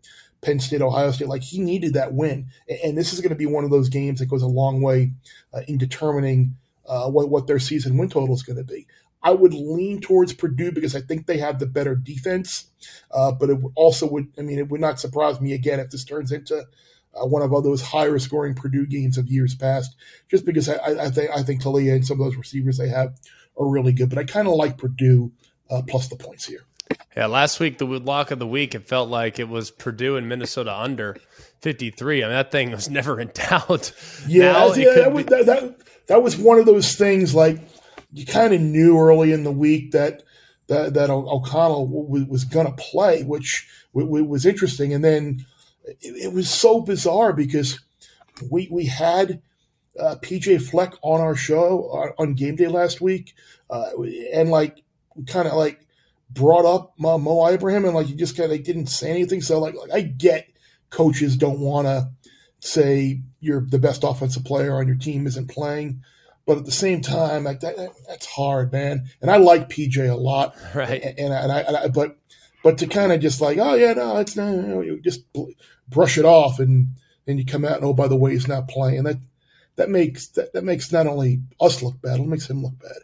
Penn 0.42 0.60
State, 0.60 0.82
Ohio 0.82 1.12
State. 1.12 1.28
Like 1.28 1.44
he 1.44 1.60
needed 1.60 1.94
that 1.94 2.14
win, 2.14 2.48
and 2.84 2.98
this 2.98 3.14
is 3.14 3.22
going 3.22 3.30
to 3.30 3.36
be 3.36 3.46
one 3.46 3.64
of 3.64 3.72
those 3.72 3.90
games 3.90 4.20
that 4.20 4.28
goes 4.28 4.42
a 4.42 4.48
long 4.48 4.82
way 4.82 5.14
uh, 5.54 5.62
in 5.68 5.78
determining 5.78 6.58
uh, 6.88 7.10
what 7.10 7.30
what 7.30 7.48
their 7.48 7.60
season 7.60 7.98
win 7.98 8.10
total 8.10 8.34
is 8.34 8.44
going 8.44 8.58
to 8.58 8.64
be. 8.64 8.88
I 9.26 9.32
would 9.32 9.54
lean 9.54 10.02
towards 10.02 10.34
Purdue 10.34 10.74
because 10.74 10.96
I 10.96 11.02
think 11.02 11.28
they 11.28 11.38
have 11.38 11.60
the 11.60 11.66
better 11.66 11.96
defense, 11.96 12.66
uh, 13.12 13.32
but 13.32 13.50
it 13.50 13.58
also 13.76 14.08
would. 14.10 14.28
I 14.38 14.42
mean, 14.42 14.60
it 14.60 14.70
would 14.70 14.82
not 14.82 15.00
surprise 15.00 15.40
me 15.40 15.54
again 15.54 15.80
if 15.80 15.90
this 15.92 16.04
turns 16.04 16.32
into 16.32 16.66
uh, 17.16 17.26
one 17.26 17.42
of 17.42 17.52
those 17.64 17.82
higher 17.82 18.20
scoring 18.20 18.54
Purdue 18.54 18.86
games 18.86 19.18
of 19.18 19.30
years 19.30 19.56
past, 19.56 19.96
just 20.30 20.46
because 20.46 20.68
I, 20.68 21.06
I, 21.06 21.10
think 21.10 21.32
I 21.32 21.44
think 21.44 21.62
Taulia 21.62 21.94
and 21.96 22.06
some 22.06 22.20
of 22.20 22.26
those 22.26 22.36
receivers 22.36 22.78
they 22.78 22.90
have 22.90 23.16
are 23.58 23.68
really 23.68 23.94
good. 23.94 24.10
But 24.10 24.20
I 24.20 24.24
kind 24.24 24.48
of 24.48 24.56
like 24.56 24.78
Purdue 24.78 25.32
uh, 25.70 25.82
plus 25.88 26.08
the 26.08 26.16
points 26.16 26.46
here. 26.46 26.66
Yeah, 27.16 27.28
last 27.28 27.60
week 27.60 27.78
the 27.78 27.86
lock 27.86 28.32
of 28.32 28.40
the 28.40 28.48
week, 28.48 28.76
it 28.76 28.88
felt 28.88 29.10
like 29.10 29.40
it 29.40 29.48
was 29.48 29.72
Purdue 29.72 30.18
and 30.18 30.28
Minnesota 30.28 30.76
under 30.76 31.18
53. 31.62 32.24
I 32.24 32.28
mean, 32.28 32.36
that 32.36 32.52
thing 32.52 32.72
was 32.72 32.90
never 32.90 33.20
in 33.20 33.32
doubt. 33.34 33.94
Yeah, 34.28 34.68
yeah 34.76 34.94
that, 34.96 35.14
was, 35.14 35.26
that, 35.26 35.46
that, 35.46 35.76
that, 36.08 36.24
was 36.24 36.38
one 36.38 36.60
of 36.60 36.66
those 36.66 36.96
things 36.96 37.34
like 37.36 37.60
you 38.12 38.26
kind 38.26 38.54
of 38.54 38.62
knew 38.62 38.98
early 38.98 39.32
in 39.32 39.44
the 39.44 39.52
week 39.52 39.92
that 39.92 40.24
that, 40.68 40.94
that 40.94 41.10
O'Connell 41.10 41.88
w- 41.88 42.26
was 42.26 42.46
going 42.46 42.66
to 42.66 42.74
play, 42.74 43.24
which 43.24 43.68
w- 43.94 44.08
w- 44.08 44.26
was 44.26 44.46
interesting. 44.46 44.94
And 44.94 45.04
then 45.04 45.46
it, 45.84 45.98
it 46.02 46.34
was 46.34 46.50
so 46.50 46.82
bizarre 46.82 47.34
because 47.34 47.80
we 48.50 48.68
we 48.72 48.86
had– 48.86 49.42
uh, 50.00 50.16
PJ 50.22 50.62
Fleck 50.62 50.94
on 51.02 51.22
our 51.22 51.36
show 51.36 51.90
uh, 51.90 52.22
on 52.22 52.34
game 52.34 52.56
day 52.56 52.68
last 52.68 53.02
week, 53.02 53.34
uh, 53.70 53.90
and 54.34 54.50
like 54.50 54.84
kind 55.28 55.48
of 55.48 55.54
like 55.54 55.86
brought 56.30 56.66
up 56.66 56.94
Mo, 56.98 57.18
Mo 57.18 57.48
Ibrahim, 57.48 57.86
and 57.86 57.94
like 57.94 58.08
he 58.08 58.16
just 58.16 58.36
kind 58.36 58.46
of 58.46 58.52
like, 58.52 58.64
didn't 58.64 58.88
say 58.88 59.10
anything. 59.10 59.42
So 59.42 59.60
like, 59.60 59.76
like 59.76 59.92
I 59.92 60.02
get 60.02 60.48
coaches 60.90 61.38
don't 61.38 61.60
want 61.60 61.88
to 61.88 62.10
say 62.60 63.22
you're 63.40 63.62
the 63.62 63.80
best 63.80 64.04
offensive 64.04 64.46
player 64.46 64.76
on 64.76 64.88
your 64.88 64.96
team 64.96 65.28
isn't 65.28 65.50
playing, 65.50 66.02
but 66.46 66.58
at 66.58 66.66
the 66.66 66.72
same 66.72 67.02
time, 67.02 67.44
like 67.44 67.60
that, 67.60 67.76
that's 68.08 68.26
hard, 68.26 68.72
man. 68.72 69.06
And 69.22 69.30
I 69.30 69.38
like 69.38 69.70
PJ 69.70 70.10
a 70.10 70.16
lot, 70.16 70.56
right? 70.76 71.02
And, 71.02 71.34
and, 71.34 71.52
I, 71.52 71.60
and 71.60 71.78
I, 71.78 71.88
but 71.88 72.18
but 72.64 72.78
to 72.78 72.88
kind 72.88 73.12
of 73.12 73.20
just 73.20 73.42
like, 73.42 73.58
oh 73.58 73.76
yeah, 73.76 73.94
no, 73.94 74.18
it's 74.18 74.36
not. 74.36 74.52
You 74.52 75.00
just 75.02 75.22
brush 75.90 76.18
it 76.18 76.26
off, 76.26 76.60
and 76.60 76.96
then 77.26 77.38
you 77.38 77.46
come 77.46 77.66
out 77.66 77.78
and 77.78 77.86
oh, 77.86 77.94
by 77.94 78.08
the 78.08 78.16
way, 78.16 78.32
he's 78.32 78.48
not 78.48 78.70
playing. 78.70 79.04
That 79.04 79.20
that 79.76 79.90
makes 79.90 80.28
that, 80.30 80.54
that 80.54 80.64
makes 80.64 80.92
not 80.92 81.08
only 81.08 81.42
us 81.60 81.82
look 81.82 82.02
bad, 82.02 82.20
it 82.20 82.28
makes 82.28 82.50
him 82.50 82.64
look 82.64 82.78
bad. 82.80 82.98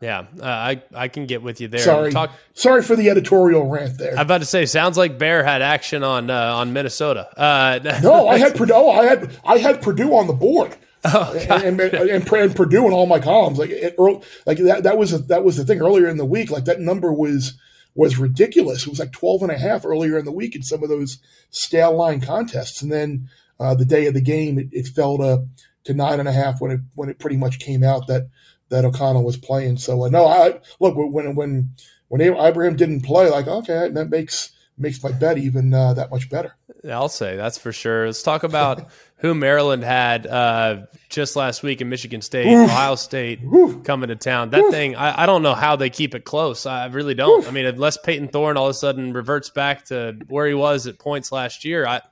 Yeah, 0.00 0.26
uh, 0.40 0.44
I 0.44 0.82
I 0.94 1.08
can 1.08 1.26
get 1.26 1.42
with 1.42 1.60
you 1.60 1.68
there. 1.68 1.80
Sorry, 1.80 2.12
Talk, 2.12 2.32
sorry 2.52 2.82
for 2.82 2.96
the 2.96 3.08
editorial 3.08 3.66
rant 3.66 3.96
there. 3.96 4.12
I'm 4.12 4.26
about 4.26 4.38
to 4.38 4.46
say, 4.46 4.66
sounds 4.66 4.98
like 4.98 5.18
Bear 5.18 5.42
had 5.42 5.62
action 5.62 6.04
on 6.04 6.28
uh, 6.28 6.54
on 6.56 6.74
Minnesota. 6.74 7.28
Uh, 7.36 7.78
no, 8.02 8.28
I 8.28 8.36
had 8.38 8.54
Purdue. 8.56 8.74
I 8.74 9.04
had 9.04 9.40
I 9.44 9.58
had 9.58 9.80
Purdue 9.80 10.14
on 10.14 10.26
the 10.26 10.34
board. 10.34 10.76
Oh, 11.04 11.32
and, 11.36 11.80
and, 11.80 11.94
and, 11.94 12.26
and, 12.28 12.56
Purdue 12.56 12.86
in 12.86 12.92
all 12.92 13.06
my 13.06 13.20
columns, 13.20 13.58
like 13.58 13.70
it, 13.70 13.96
like 14.44 14.58
that, 14.58 14.82
that 14.82 14.98
was 14.98 15.12
a, 15.12 15.18
that 15.18 15.44
was 15.44 15.56
the 15.56 15.64
thing 15.64 15.80
earlier 15.80 16.08
in 16.08 16.16
the 16.16 16.24
week. 16.24 16.50
Like 16.50 16.64
that 16.64 16.80
number 16.80 17.12
was 17.12 17.54
was 17.94 18.18
ridiculous. 18.18 18.82
It 18.82 18.90
was 18.90 18.98
like 18.98 19.12
12 19.12 19.42
and 19.42 19.52
a 19.52 19.58
half 19.58 19.86
earlier 19.86 20.18
in 20.18 20.24
the 20.24 20.32
week 20.32 20.56
in 20.56 20.62
some 20.62 20.82
of 20.82 20.88
those 20.88 21.18
stale 21.50 21.96
line 21.96 22.20
contests, 22.20 22.82
and 22.82 22.92
then 22.92 23.28
uh, 23.58 23.74
the 23.74 23.84
day 23.84 24.06
of 24.06 24.14
the 24.14 24.20
game, 24.20 24.58
it, 24.58 24.68
it 24.72 24.88
fell 24.88 25.16
to 25.18 25.46
to 25.86 25.94
nine 25.94 26.20
and 26.20 26.28
a 26.28 26.32
half 26.32 26.60
when 26.60 26.70
it 26.70 26.80
when 26.94 27.08
it 27.08 27.18
pretty 27.18 27.36
much 27.36 27.58
came 27.58 27.82
out 27.82 28.06
that 28.08 28.28
that 28.68 28.84
O'Connell 28.84 29.24
was 29.24 29.36
playing. 29.36 29.78
So 29.78 30.04
uh, 30.04 30.08
no, 30.08 30.26
I 30.26 30.60
look 30.80 30.94
when 30.96 31.34
when 31.34 31.70
when 32.08 32.20
Ibrahim 32.20 32.76
didn't 32.76 33.02
play, 33.02 33.30
like 33.30 33.46
okay, 33.46 33.88
that 33.88 34.10
makes 34.10 34.50
makes 34.78 35.02
my 35.02 35.12
bet 35.12 35.38
even 35.38 35.72
uh, 35.72 35.94
that 35.94 36.10
much 36.10 36.28
better. 36.28 36.54
I'll 36.88 37.08
say 37.08 37.36
that's 37.36 37.58
for 37.58 37.72
sure. 37.72 38.06
Let's 38.06 38.22
talk 38.22 38.42
about 38.42 38.88
who 39.18 39.34
Maryland 39.34 39.82
had 39.82 40.26
uh, 40.26 40.86
just 41.08 41.36
last 41.36 41.62
week 41.62 41.80
in 41.80 41.88
Michigan 41.88 42.20
State, 42.20 42.46
Oof. 42.46 42.68
Ohio 42.68 42.96
State 42.96 43.40
Oof. 43.42 43.82
coming 43.84 44.08
to 44.08 44.16
town. 44.16 44.50
That 44.50 44.64
Oof. 44.64 44.72
thing, 44.72 44.94
I, 44.94 45.22
I, 45.22 45.26
don't 45.26 45.42
know 45.42 45.54
how 45.54 45.76
they 45.76 45.88
keep 45.88 46.14
it 46.14 46.24
close. 46.24 46.66
I 46.66 46.86
really 46.86 47.14
don't. 47.14 47.46
I 47.48 47.50
mean, 47.50 47.64
unless 47.64 47.96
Payton 47.96 48.28
Thorne 48.28 48.56
all 48.56 48.66
of 48.66 48.70
a 48.70 48.74
sudden 48.74 49.12
reverts 49.12 49.48
back 49.50 49.86
to 49.86 50.18
where 50.28 50.46
he 50.46 50.54
was 50.54 50.86
at 50.86 50.98
points 50.98 51.32
last 51.32 51.64
year, 51.64 51.86
I 51.86 52.02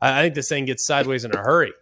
I 0.00 0.22
think 0.22 0.34
this 0.34 0.48
thing 0.48 0.66
gets 0.66 0.86
sideways 0.86 1.24
in 1.24 1.34
a 1.34 1.38
hurry. 1.38 1.72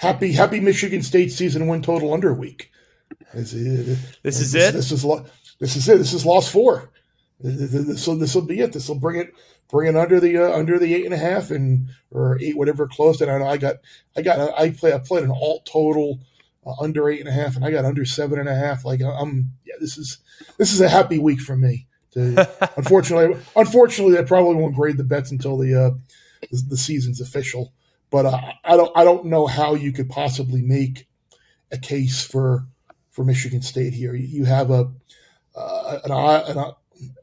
Happy 0.00 0.32
Happy 0.32 0.60
Michigan 0.60 1.02
State 1.02 1.30
season 1.30 1.66
win 1.66 1.82
total 1.82 2.14
under 2.14 2.32
week. 2.32 2.70
This 3.34 3.52
is, 3.52 4.22
this 4.22 4.40
is 4.40 4.54
it. 4.54 4.72
This 4.72 4.90
is 4.90 5.04
this 5.58 5.76
is 5.76 5.88
it. 5.90 5.98
This 5.98 6.14
is 6.14 6.24
loss 6.24 6.50
four. 6.50 6.90
This 7.38 8.06
will 8.06 8.16
this 8.16 8.34
will 8.34 8.46
be 8.46 8.60
it. 8.60 8.72
This 8.72 8.88
will 8.88 8.98
bring 8.98 9.20
it 9.20 9.34
bring 9.70 9.90
it 9.90 9.96
under 9.96 10.18
the 10.18 10.38
uh, 10.38 10.56
under 10.56 10.78
the 10.78 10.94
eight 10.94 11.04
and 11.04 11.12
a 11.12 11.18
half 11.18 11.50
and 11.50 11.90
or 12.10 12.38
eight 12.40 12.56
whatever 12.56 12.88
close. 12.88 13.20
And 13.20 13.30
I 13.30 13.36
know 13.36 13.46
I 13.46 13.58
got 13.58 13.76
I 14.16 14.22
got 14.22 14.58
I 14.58 14.70
play 14.70 14.94
I 14.94 15.00
played 15.00 15.24
an 15.24 15.32
alt 15.32 15.66
total 15.66 16.20
uh, 16.64 16.72
under 16.80 17.10
eight 17.10 17.20
and 17.20 17.28
a 17.28 17.32
half 17.32 17.54
and 17.54 17.62
I 17.62 17.70
got 17.70 17.84
under 17.84 18.06
seven 18.06 18.38
and 18.38 18.48
a 18.48 18.54
half. 18.54 18.86
Like 18.86 19.02
I'm 19.02 19.52
yeah 19.66 19.74
this 19.80 19.98
is 19.98 20.16
this 20.56 20.72
is 20.72 20.80
a 20.80 20.88
happy 20.88 21.18
week 21.18 21.42
for 21.42 21.56
me. 21.56 21.88
To, 22.12 22.48
unfortunately, 22.78 23.38
unfortunately, 23.54 24.18
I 24.18 24.22
probably 24.22 24.54
won't 24.54 24.74
grade 24.74 24.96
the 24.96 25.04
bets 25.04 25.30
until 25.30 25.58
the 25.58 25.74
uh, 25.74 25.90
the, 26.50 26.62
the 26.70 26.76
season's 26.78 27.20
official. 27.20 27.74
But 28.10 28.26
uh, 28.26 28.40
I 28.64 28.76
don't 28.76 28.96
I 28.96 29.04
don't 29.04 29.26
know 29.26 29.46
how 29.46 29.74
you 29.74 29.92
could 29.92 30.08
possibly 30.08 30.62
make 30.62 31.06
a 31.70 31.78
case 31.78 32.24
for 32.24 32.66
for 33.10 33.24
Michigan 33.24 33.62
State 33.62 33.94
here. 33.94 34.14
You 34.14 34.44
have 34.44 34.70
a 34.70 34.90
uh, 35.54 35.98
an, 36.04 36.10
an, 36.10 36.74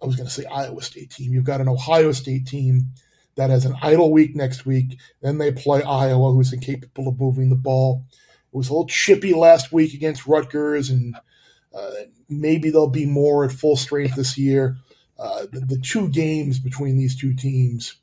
I 0.01 0.05
was 0.05 0.15
going 0.15 0.27
to 0.27 0.33
say 0.33 0.45
Iowa 0.45 0.81
State 0.81 1.11
team. 1.11 1.33
You've 1.33 1.43
got 1.43 1.61
an 1.61 1.69
Ohio 1.69 2.11
State 2.11 2.47
team 2.47 2.93
that 3.35 3.49
has 3.49 3.65
an 3.65 3.75
idle 3.81 4.11
week 4.11 4.35
next 4.35 4.65
week. 4.65 4.99
Then 5.21 5.37
they 5.37 5.51
play 5.51 5.83
Iowa, 5.83 6.33
who's 6.33 6.53
incapable 6.53 7.07
of 7.07 7.19
moving 7.19 7.49
the 7.49 7.55
ball. 7.55 8.05
It 8.53 8.57
was 8.57 8.69
a 8.69 8.73
little 8.73 8.87
chippy 8.87 9.33
last 9.33 9.71
week 9.71 9.93
against 9.93 10.25
Rutgers, 10.25 10.89
and 10.89 11.15
uh, 11.73 11.91
maybe 12.27 12.69
they'll 12.69 12.87
be 12.87 13.05
more 13.05 13.45
at 13.45 13.51
full 13.51 13.77
strength 13.77 14.15
this 14.15 14.37
year. 14.37 14.77
Uh, 15.19 15.45
the, 15.51 15.61
the, 15.61 15.79
two 15.79 16.09
games 16.09 16.59
between 16.59 16.97
these 16.97 17.15
two 17.15 17.33
teams, 17.33 17.95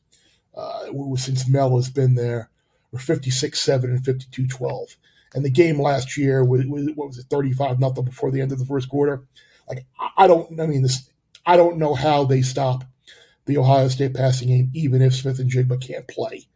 uh, 0.57 0.87
since 1.17 1.49
Mel 1.49 1.77
has 1.77 1.89
been 1.89 2.17
there, 2.17 2.51
were 2.95 3.01
56 3.01 3.61
7 3.61 3.91
and 3.91 4.05
52 4.05 4.47
12. 4.47 4.97
And 5.35 5.45
the 5.45 5.51
game 5.51 5.81
last 5.81 6.17
year 6.17 6.45
was, 6.45 6.65
was 6.67 6.89
what 6.95 7.09
was 7.09 7.19
it, 7.19 7.27
35 7.29 7.81
nothing 7.81 8.05
before 8.05 8.31
the 8.31 8.41
end 8.41 8.53
of 8.53 8.59
the 8.61 8.65
first 8.65 8.89
quarter. 8.89 9.25
Like, 9.69 9.85
I 10.17 10.27
don't, 10.27 10.61
I 10.61 10.67
mean, 10.67 10.83
this, 10.83 11.11
I 11.45 11.57
don't 11.57 11.79
know 11.79 11.95
how 11.95 12.25
they 12.25 12.43
stop 12.43 12.85
the 13.47 13.59
Ohio 13.59 13.89
State 13.89 14.15
passing 14.15 14.49
game, 14.49 14.71
even 14.75 15.03
if 15.03 15.15
Smith-Njigba 15.15 15.81
can't 15.81 16.07
play. 16.07 16.47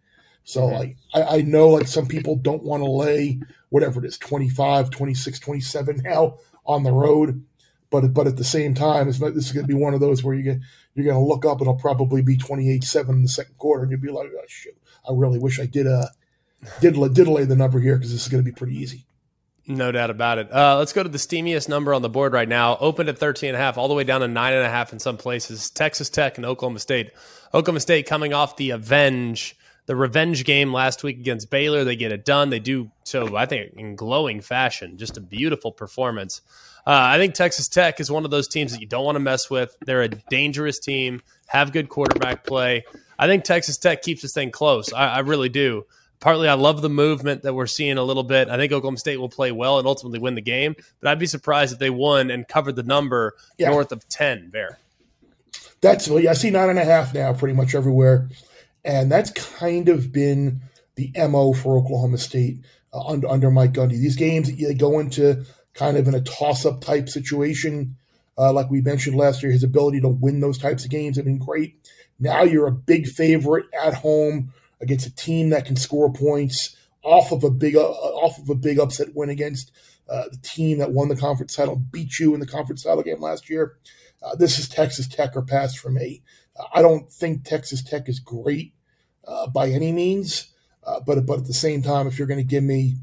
So 0.44 0.62
mm-hmm. 0.62 0.76
like 0.76 0.96
I, 1.12 1.38
I, 1.38 1.40
know 1.42 1.68
like 1.68 1.88
some 1.88 2.06
people 2.06 2.36
don't 2.36 2.62
want 2.62 2.82
to 2.82 2.90
lay 2.90 3.40
whatever 3.68 4.02
it 4.02 4.06
is, 4.06 4.16
25, 4.16 4.90
26, 4.90 5.38
27 5.40 6.02
now 6.04 6.38
on 6.64 6.84
the 6.84 6.92
road. 6.92 7.44
But 7.90 8.14
but 8.14 8.26
at 8.26 8.36
the 8.36 8.44
same 8.44 8.74
time, 8.74 9.08
it's, 9.08 9.18
this 9.18 9.46
is 9.46 9.52
going 9.52 9.64
to 9.64 9.74
be 9.74 9.74
one 9.74 9.92
of 9.92 10.00
those 10.00 10.22
where 10.22 10.34
you 10.34 10.42
get 10.42 10.58
you're 10.94 11.04
going 11.04 11.22
to 11.22 11.28
look 11.28 11.44
up 11.44 11.58
and 11.58 11.62
it'll 11.62 11.76
probably 11.76 12.22
be 12.22 12.36
28-7 12.36 13.08
in 13.10 13.22
the 13.22 13.28
second 13.28 13.56
quarter, 13.58 13.82
and 13.82 13.90
you'll 13.90 14.00
be 14.00 14.08
like, 14.10 14.28
oh, 14.34 14.44
shit, 14.46 14.76
I 15.08 15.12
really 15.12 15.38
wish 15.38 15.60
I 15.60 15.66
did 15.66 15.86
uh 15.86 16.06
did 16.80 16.94
did 16.94 17.26
the 17.26 17.56
number 17.56 17.80
here 17.80 17.96
because 17.96 18.12
this 18.12 18.22
is 18.22 18.28
going 18.28 18.42
to 18.42 18.50
be 18.50 18.54
pretty 18.54 18.76
easy. 18.76 19.04
No 19.70 19.92
doubt 19.92 20.08
about 20.08 20.38
it. 20.38 20.50
Uh, 20.50 20.78
let's 20.78 20.94
go 20.94 21.02
to 21.02 21.10
the 21.10 21.18
steamiest 21.18 21.68
number 21.68 21.92
on 21.92 22.00
the 22.00 22.08
board 22.08 22.32
right 22.32 22.48
now. 22.48 22.78
Opened 22.78 23.10
at 23.10 23.18
13 23.18 23.50
and 23.50 23.56
a 23.56 23.60
half, 23.60 23.76
all 23.76 23.86
the 23.86 23.94
way 23.94 24.02
down 24.02 24.22
to 24.22 24.28
nine 24.28 24.54
and 24.54 24.64
a 24.64 24.70
half 24.70 24.94
in 24.94 24.98
some 24.98 25.18
places. 25.18 25.68
Texas 25.68 26.08
Tech 26.08 26.38
and 26.38 26.46
Oklahoma 26.46 26.78
State. 26.78 27.12
Oklahoma 27.52 27.80
State 27.80 28.06
coming 28.06 28.32
off 28.32 28.56
the 28.56 28.70
avenge, 28.70 29.54
the 29.84 29.94
revenge 29.94 30.44
game 30.44 30.72
last 30.72 31.02
week 31.02 31.18
against 31.18 31.50
Baylor. 31.50 31.84
They 31.84 31.96
get 31.96 32.12
it 32.12 32.24
done. 32.24 32.48
They 32.48 32.60
do 32.60 32.90
so, 33.04 33.36
I 33.36 33.44
think, 33.44 33.74
in 33.76 33.94
glowing 33.94 34.40
fashion. 34.40 34.96
Just 34.96 35.18
a 35.18 35.20
beautiful 35.20 35.70
performance. 35.70 36.40
Uh, 36.86 36.92
I 36.92 37.18
think 37.18 37.34
Texas 37.34 37.68
Tech 37.68 38.00
is 38.00 38.10
one 38.10 38.24
of 38.24 38.30
those 38.30 38.48
teams 38.48 38.72
that 38.72 38.80
you 38.80 38.86
don't 38.86 39.04
want 39.04 39.16
to 39.16 39.20
mess 39.20 39.50
with. 39.50 39.76
They're 39.84 40.00
a 40.00 40.08
dangerous 40.08 40.78
team, 40.78 41.20
have 41.46 41.72
good 41.72 41.90
quarterback 41.90 42.44
play. 42.44 42.84
I 43.18 43.26
think 43.26 43.44
Texas 43.44 43.76
Tech 43.76 44.00
keeps 44.00 44.22
this 44.22 44.32
thing 44.32 44.50
close. 44.50 44.94
I, 44.94 45.16
I 45.16 45.18
really 45.18 45.50
do 45.50 45.84
partly 46.20 46.48
I 46.48 46.54
love 46.54 46.82
the 46.82 46.88
movement 46.88 47.42
that 47.42 47.54
we're 47.54 47.66
seeing 47.66 47.98
a 47.98 48.02
little 48.02 48.22
bit. 48.22 48.48
I 48.48 48.56
think 48.56 48.72
Oklahoma 48.72 48.98
State 48.98 49.18
will 49.18 49.28
play 49.28 49.52
well 49.52 49.78
and 49.78 49.86
ultimately 49.86 50.18
win 50.18 50.34
the 50.34 50.40
game, 50.40 50.74
but 51.00 51.10
I'd 51.10 51.18
be 51.18 51.26
surprised 51.26 51.72
if 51.72 51.78
they 51.78 51.90
won 51.90 52.30
and 52.30 52.46
covered 52.46 52.76
the 52.76 52.82
number 52.82 53.34
yeah. 53.58 53.70
north 53.70 53.92
of 53.92 54.08
10 54.08 54.50
there. 54.52 54.78
That's 55.80 56.08
well, 56.08 56.20
yeah, 56.20 56.30
I 56.30 56.34
see 56.34 56.50
nine 56.50 56.70
and 56.70 56.78
a 56.78 56.84
half 56.84 57.14
now 57.14 57.32
pretty 57.32 57.54
much 57.54 57.74
everywhere. 57.74 58.28
And 58.84 59.10
that's 59.10 59.30
kind 59.30 59.88
of 59.88 60.12
been 60.12 60.62
the 60.96 61.12
MO 61.28 61.52
for 61.52 61.76
Oklahoma 61.78 62.18
State 62.18 62.58
uh, 62.92 63.06
under, 63.06 63.28
under 63.28 63.50
Mike 63.50 63.72
Gundy. 63.72 63.90
These 63.90 64.16
games 64.16 64.50
they 64.56 64.74
go 64.74 64.98
into 64.98 65.44
kind 65.74 65.96
of 65.96 66.08
in 66.08 66.14
a 66.14 66.20
toss 66.20 66.66
up 66.66 66.80
type 66.80 67.08
situation. 67.08 67.96
Uh, 68.36 68.52
like 68.52 68.70
we 68.70 68.80
mentioned 68.80 69.16
last 69.16 69.42
year, 69.42 69.52
his 69.52 69.64
ability 69.64 70.00
to 70.00 70.08
win 70.08 70.40
those 70.40 70.58
types 70.58 70.84
of 70.84 70.90
games 70.90 71.16
have 71.16 71.24
been 71.24 71.38
great. 71.38 71.76
Now 72.18 72.42
you're 72.42 72.66
a 72.66 72.72
big 72.72 73.06
favorite 73.06 73.66
at 73.80 73.94
home 73.94 74.52
against 74.80 75.06
a 75.06 75.14
team 75.14 75.50
that 75.50 75.64
can 75.64 75.76
score 75.76 76.12
points 76.12 76.76
off 77.02 77.32
of 77.32 77.44
a 77.44 77.50
big 77.50 77.76
uh, 77.76 77.88
off 77.88 78.38
of 78.38 78.48
a 78.48 78.54
big 78.54 78.78
upset 78.78 79.14
win 79.14 79.30
against 79.30 79.72
uh, 80.08 80.24
the 80.30 80.38
team 80.38 80.78
that 80.78 80.92
won 80.92 81.08
the 81.08 81.16
conference 81.16 81.54
title, 81.54 81.76
beat 81.76 82.18
you 82.18 82.34
in 82.34 82.40
the 82.40 82.46
conference 82.46 82.82
title 82.82 83.02
game 83.02 83.20
last 83.20 83.50
year. 83.50 83.76
Uh, 84.22 84.34
this 84.34 84.58
is 84.58 84.68
Texas 84.68 85.06
Tech 85.06 85.36
or 85.36 85.42
pass 85.42 85.74
for 85.74 85.90
me. 85.90 86.22
Uh, 86.58 86.64
I 86.74 86.82
don't 86.82 87.10
think 87.10 87.44
Texas 87.44 87.82
Tech 87.82 88.08
is 88.08 88.18
great 88.18 88.74
uh, 89.26 89.46
by 89.46 89.68
any 89.68 89.92
means, 89.92 90.52
uh, 90.84 91.00
but 91.00 91.24
but 91.26 91.38
at 91.38 91.46
the 91.46 91.54
same 91.54 91.82
time, 91.82 92.06
if 92.06 92.18
you're 92.18 92.28
going 92.28 92.40
to 92.40 92.44
give 92.44 92.64
me 92.64 92.96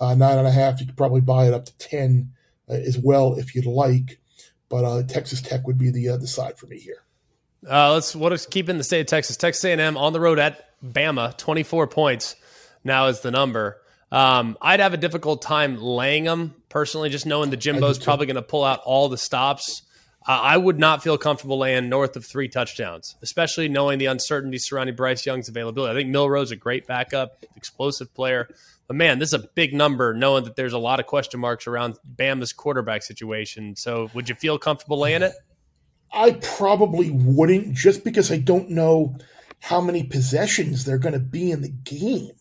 nine 0.00 0.22
and 0.22 0.46
a 0.46 0.52
half, 0.52 0.80
you 0.80 0.86
could 0.86 0.96
probably 0.96 1.20
buy 1.20 1.46
it 1.46 1.54
up 1.54 1.66
to 1.66 1.76
ten 1.78 2.32
as 2.68 2.98
well 2.98 3.34
if 3.34 3.54
you'd 3.54 3.66
like. 3.66 4.20
But 4.68 5.08
Texas 5.08 5.42
Tech 5.42 5.66
would 5.66 5.78
be 5.78 5.90
the 5.90 6.16
the 6.18 6.28
side 6.28 6.56
for 6.56 6.66
me 6.66 6.78
here. 6.78 7.02
let's 7.62 8.14
what 8.14 8.32
is 8.32 8.46
keeping 8.46 8.78
the 8.78 8.84
state 8.84 9.00
of 9.00 9.06
Texas? 9.06 9.36
Texas 9.36 9.64
A&M 9.64 9.96
on 9.96 10.12
the 10.12 10.20
road 10.20 10.38
at 10.38 10.69
Bama, 10.84 11.36
24 11.36 11.86
points 11.88 12.36
now 12.84 13.06
is 13.06 13.20
the 13.20 13.30
number. 13.30 13.80
Um, 14.12 14.58
I'd 14.60 14.80
have 14.80 14.94
a 14.94 14.96
difficult 14.96 15.42
time 15.42 15.80
laying 15.80 16.24
them 16.24 16.54
personally, 16.68 17.10
just 17.10 17.26
knowing 17.26 17.50
the 17.50 17.56
Jimbo's 17.56 17.98
probably 17.98 18.26
going 18.26 18.36
to 18.36 18.42
pull 18.42 18.64
out 18.64 18.80
all 18.84 19.08
the 19.08 19.18
stops. 19.18 19.82
Uh, 20.26 20.32
I 20.32 20.56
would 20.56 20.78
not 20.78 21.02
feel 21.02 21.16
comfortable 21.16 21.58
laying 21.58 21.88
north 21.88 22.16
of 22.16 22.26
three 22.26 22.48
touchdowns, 22.48 23.16
especially 23.22 23.68
knowing 23.68 23.98
the 23.98 24.06
uncertainty 24.06 24.58
surrounding 24.58 24.96
Bryce 24.96 25.24
Young's 25.24 25.48
availability. 25.48 25.92
I 25.92 25.94
think 25.94 26.10
Milroe's 26.10 26.50
a 26.50 26.56
great 26.56 26.86
backup, 26.86 27.44
explosive 27.56 28.12
player. 28.14 28.48
But 28.86 28.96
man, 28.96 29.18
this 29.18 29.28
is 29.32 29.34
a 29.34 29.48
big 29.54 29.72
number, 29.72 30.12
knowing 30.12 30.44
that 30.44 30.56
there's 30.56 30.72
a 30.72 30.78
lot 30.78 31.00
of 31.00 31.06
question 31.06 31.40
marks 31.40 31.66
around 31.66 31.96
Bama's 32.16 32.52
quarterback 32.52 33.02
situation. 33.02 33.76
So, 33.76 34.10
would 34.14 34.28
you 34.28 34.34
feel 34.34 34.58
comfortable 34.58 34.98
laying 34.98 35.22
it? 35.22 35.32
I 36.12 36.32
probably 36.32 37.10
wouldn't, 37.10 37.72
just 37.72 38.02
because 38.02 38.32
I 38.32 38.38
don't 38.38 38.70
know 38.70 39.16
how 39.60 39.80
many 39.80 40.02
possessions 40.02 40.84
they're 40.84 40.98
going 40.98 41.12
to 41.12 41.20
be 41.20 41.50
in 41.50 41.62
the 41.62 41.68
game. 41.68 42.32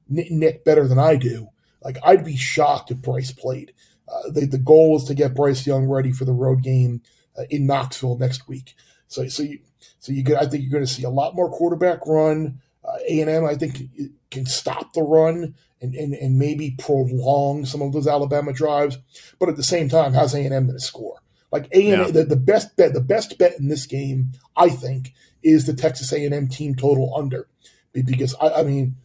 Nick 0.08 0.64
better 0.64 0.86
than 0.86 0.98
I 0.98 1.16
do. 1.16 1.48
Like, 1.82 1.98
I'd 2.04 2.24
be 2.24 2.36
shocked 2.36 2.90
if 2.90 3.02
Bryce 3.02 3.32
played. 3.32 3.72
Uh, 4.06 4.30
the, 4.30 4.46
the 4.46 4.58
goal 4.58 4.96
is 4.96 5.04
to 5.04 5.14
get 5.14 5.34
Bryce 5.34 5.66
Young 5.66 5.86
ready 5.86 6.12
for 6.12 6.24
the 6.24 6.32
road 6.32 6.62
game 6.62 7.02
uh, 7.36 7.44
in 7.50 7.66
Knoxville 7.66 8.18
next 8.18 8.48
week. 8.48 8.74
So, 9.08 9.26
so 9.28 9.42
you, 9.42 9.58
so 9.98 10.12
you 10.12 10.22
get, 10.22 10.40
I 10.40 10.46
think 10.46 10.62
you're 10.62 10.72
going 10.72 10.84
to 10.84 10.92
see 10.92 11.02
a 11.02 11.10
lot 11.10 11.34
more 11.34 11.50
quarterback 11.50 12.06
run. 12.06 12.60
Uh, 12.84 12.96
A 13.08 13.20
and 13.20 13.30
M, 13.30 13.44
I 13.44 13.54
think, 13.54 13.82
can 14.30 14.46
stop 14.46 14.92
the 14.92 15.02
run 15.02 15.54
and, 15.80 15.94
and, 15.94 16.14
and 16.14 16.38
maybe 16.38 16.74
prolong 16.78 17.64
some 17.64 17.82
of 17.82 17.92
those 17.92 18.06
Alabama 18.06 18.52
drives. 18.52 18.98
But 19.38 19.48
at 19.48 19.56
the 19.56 19.62
same 19.62 19.88
time, 19.88 20.12
how's 20.12 20.34
A 20.34 20.40
and 20.40 20.54
M 20.54 20.66
going 20.66 20.78
to 20.78 20.84
score? 20.84 21.22
Like 21.50 21.68
A 21.72 21.90
and 21.90 22.14
the, 22.14 22.24
the 22.24 22.36
best 22.36 22.76
bet, 22.76 22.92
the 22.92 23.00
best 23.00 23.38
bet 23.38 23.58
in 23.58 23.68
this 23.68 23.86
game, 23.86 24.32
I 24.56 24.68
think, 24.68 25.14
is 25.42 25.66
the 25.66 25.74
Texas 25.74 26.12
A 26.12 26.24
and 26.24 26.34
M 26.34 26.48
team 26.48 26.74
total 26.74 27.14
under, 27.16 27.48
because 27.92 28.34
I, 28.40 28.48
I 28.48 28.62
mean, 28.64 28.96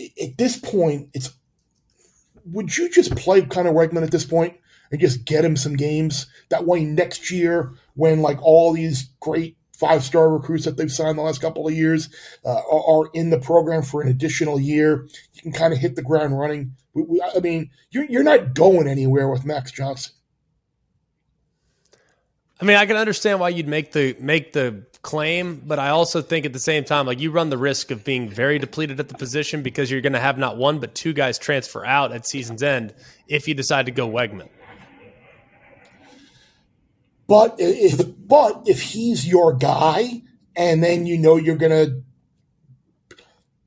at 0.00 0.36
this 0.36 0.56
point, 0.58 1.10
it's 1.14 1.32
would 2.44 2.76
you 2.76 2.90
just 2.90 3.14
play 3.14 3.42
Conner 3.42 3.72
Weigman 3.72 4.02
at 4.02 4.10
this 4.10 4.24
point 4.24 4.56
and 4.90 5.00
just 5.00 5.24
get 5.24 5.44
him 5.44 5.56
some 5.56 5.76
games? 5.76 6.26
That 6.48 6.66
way, 6.66 6.84
next 6.84 7.30
year, 7.30 7.74
when 7.94 8.20
like 8.20 8.42
all 8.42 8.72
these 8.72 9.10
great 9.20 9.56
five 9.82 10.04
star 10.04 10.30
recruits 10.30 10.64
that 10.64 10.76
they've 10.76 10.92
signed 10.92 11.18
the 11.18 11.22
last 11.22 11.40
couple 11.40 11.66
of 11.66 11.74
years 11.74 12.08
uh, 12.44 12.60
are, 12.70 13.10
in 13.14 13.30
the 13.30 13.38
program 13.38 13.82
for 13.82 14.00
an 14.00 14.06
additional 14.06 14.60
year, 14.60 15.08
you 15.34 15.42
can 15.42 15.52
kind 15.52 15.72
of 15.72 15.80
hit 15.80 15.96
the 15.96 16.02
ground 16.02 16.38
running. 16.38 16.76
We, 16.94 17.02
we, 17.02 17.20
I 17.20 17.40
mean, 17.40 17.70
you're, 17.90 18.04
you're 18.04 18.22
not 18.22 18.54
going 18.54 18.86
anywhere 18.86 19.28
with 19.28 19.44
Max 19.44 19.72
Johnson. 19.72 20.12
I 22.60 22.64
mean, 22.64 22.76
I 22.76 22.86
can 22.86 22.96
understand 22.96 23.40
why 23.40 23.48
you'd 23.48 23.66
make 23.66 23.90
the 23.90 24.14
make 24.20 24.52
the 24.52 24.86
claim, 25.02 25.60
but 25.66 25.80
I 25.80 25.88
also 25.88 26.22
think 26.22 26.46
at 26.46 26.52
the 26.52 26.60
same 26.60 26.84
time, 26.84 27.06
like 27.06 27.18
you 27.18 27.32
run 27.32 27.50
the 27.50 27.58
risk 27.58 27.90
of 27.90 28.04
being 28.04 28.28
very 28.28 28.60
depleted 28.60 29.00
at 29.00 29.08
the 29.08 29.16
position 29.16 29.64
because 29.64 29.90
you're 29.90 30.00
going 30.00 30.12
to 30.12 30.20
have 30.20 30.38
not 30.38 30.56
one 30.56 30.78
but 30.78 30.94
two 30.94 31.12
guys 31.12 31.38
transfer 31.38 31.84
out 31.84 32.12
at 32.12 32.24
season's 32.24 32.62
end 32.62 32.94
if 33.26 33.48
you 33.48 33.54
decide 33.54 33.86
to 33.86 33.92
go 33.92 34.08
Weigman. 34.08 34.48
But 37.32 37.54
if 37.58 37.98
but 38.28 38.64
if 38.66 38.82
he's 38.82 39.26
your 39.26 39.54
guy, 39.54 40.20
and 40.54 40.84
then 40.84 41.06
you 41.06 41.16
know 41.16 41.36
you're 41.36 41.56
to 41.56 42.02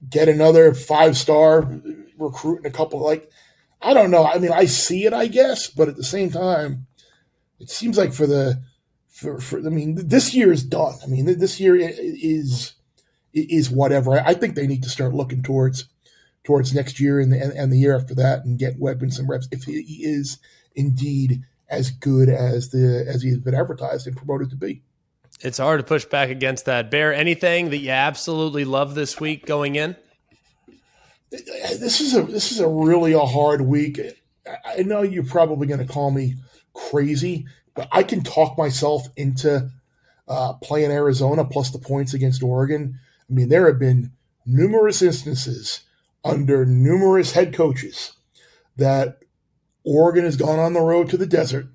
get 0.08 0.30
another 0.30 0.76
five 0.76 1.18
star 1.18 1.68
recruit 2.16 2.60
in 2.60 2.68
a 2.68 2.70
couple, 2.70 3.00
like 3.00 3.28
I 3.82 3.96
don't 3.96 4.12
know. 4.12 4.24
I 4.24 4.38
mean, 4.38 4.52
I 4.52 4.66
see 4.66 5.08
it, 5.08 5.14
I 5.14 5.26
guess, 5.26 5.68
but 5.68 5.90
at 5.90 5.96
the 5.96 6.04
same 6.04 6.30
time, 6.30 6.86
it 7.60 7.72
seems 7.72 7.98
like 7.98 8.14
for 8.14 8.28
the 8.28 8.62
for, 9.10 9.40
for 9.40 9.58
I 9.58 9.72
mean, 9.72 9.96
this 10.10 10.36
year 10.36 10.52
is 10.52 10.62
done. 10.62 10.94
I 11.04 11.08
mean, 11.08 11.26
this 11.26 11.60
year 11.60 11.76
is 11.76 12.74
is 13.34 13.72
whatever. 13.72 14.20
I 14.20 14.36
think 14.36 14.54
they 14.54 14.68
need 14.68 14.84
to 14.84 14.90
start 14.90 15.16
looking 15.16 15.42
towards 15.42 15.90
towards 16.44 16.76
next 16.76 17.00
year 17.00 17.20
and 17.20 17.34
the, 17.34 17.42
and 17.42 17.74
the 17.74 17.80
year 17.80 17.96
after 17.96 18.14
that 18.14 18.46
and 18.46 18.60
get 18.60 18.78
weapons 18.78 19.18
and 19.18 19.28
reps 19.28 19.48
if 19.52 19.64
he 19.64 20.04
is 20.04 20.38
indeed 20.76 21.42
as 21.70 21.92
good 21.92 22.30
as 22.30 22.70
the 22.70 23.06
as 23.08 23.22
he's 23.22 23.38
been 23.38 23.56
advertised 23.56 24.08
and 24.08 24.16
promoted 24.16 24.50
to 24.52 24.56
be. 24.56 24.84
It's 25.42 25.58
hard 25.58 25.80
to 25.80 25.84
push 25.84 26.06
back 26.06 26.30
against 26.30 26.66
that. 26.66 26.90
Bear, 26.90 27.14
anything 27.14 27.70
that 27.72 27.78
you 27.78 27.92
absolutely 27.92 28.64
love 28.66 28.96
this 28.96 29.20
week 29.20 29.46
going 29.46 29.76
in? 29.76 29.96
This 31.32 32.00
is 32.00 32.16
a 32.16 32.24
this 32.24 32.52
is 32.52 32.60
a 32.60 32.68
really 32.68 33.14
a 33.14 33.20
hard 33.20 33.62
week. 33.62 34.00
I 34.66 34.84
know 34.84 35.02
you're 35.02 35.26
probably 35.26 35.68
going 35.68 35.86
to 35.86 35.92
call 35.92 36.12
me 36.12 36.36
crazy 36.74 37.46
but 37.76 37.90
I 37.92 38.04
can 38.04 38.24
talk 38.24 38.58
myself 38.58 39.08
into 39.16 39.70
uh, 40.28 40.54
playing 40.54 40.92
Arizona 40.92 41.46
plus 41.46 41.70
the 41.70 41.78
points 41.78 42.14
against 42.14 42.42
Oregon. 42.42 43.00
I 43.30 43.34
mean, 43.34 43.50
there 43.50 43.68
have 43.68 43.78
been 43.78 44.12
numerous 44.46 45.02
instances 45.02 45.82
under 46.24 46.66
numerous 46.66 47.34
head 47.34 47.54
coaches 47.54 48.14
that 48.78 49.20
Oregon 49.86 50.26
has 50.26 50.36
gone 50.36 50.60
on 50.60 50.74
the 50.74 50.82
road 50.82 51.10
to 51.10 51.18
the 51.18 51.28
desert 51.28 51.68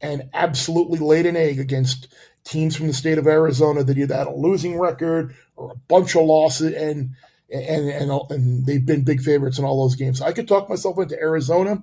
and 0.00 0.30
absolutely 0.32 0.98
laid 0.98 1.26
an 1.26 1.36
egg 1.36 1.58
against 1.58 2.08
teams 2.44 2.76
from 2.76 2.86
the 2.86 2.92
state 2.92 3.18
of 3.18 3.26
Arizona 3.26 3.84
that 3.84 3.98
either 3.98 4.16
had 4.16 4.26
a 4.26 4.34
losing 4.34 4.78
record 4.78 5.34
or 5.56 5.72
a 5.72 5.76
bunch 5.88 6.16
of 6.16 6.24
losses 6.24 6.72
and 6.74 7.10
and 7.50 7.88
and, 7.88 8.10
and 8.30 8.66
they've 8.66 8.84
been 8.84 9.04
big 9.04 9.20
favorites 9.20 9.58
in 9.58 9.64
all 9.64 9.82
those 9.82 9.96
games. 9.96 10.20
I 10.20 10.32
could 10.32 10.48
talk 10.48 10.68
myself 10.68 10.98
into 10.98 11.18
Arizona. 11.18 11.82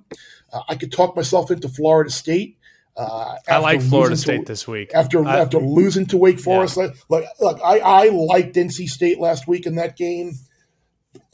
Uh, 0.52 0.60
I 0.68 0.76
could 0.76 0.92
talk 0.92 1.16
myself 1.16 1.50
into 1.50 1.68
Florida 1.68 2.10
State. 2.10 2.58
Uh, 2.96 3.36
I 3.46 3.58
like 3.58 3.82
Florida 3.82 4.16
State 4.16 4.46
to, 4.46 4.52
this 4.52 4.66
week. 4.66 4.92
After 4.94 5.24
I, 5.26 5.40
after 5.40 5.58
losing 5.58 6.06
to 6.06 6.16
Wake 6.16 6.40
Forest, 6.40 6.76
yeah. 6.76 6.88
like 7.08 7.26
like 7.40 7.56
I 7.62 7.78
I 7.78 8.08
liked 8.08 8.54
NC 8.54 8.88
State 8.88 9.20
last 9.20 9.46
week 9.46 9.66
in 9.66 9.74
that 9.74 9.96
game, 9.96 10.32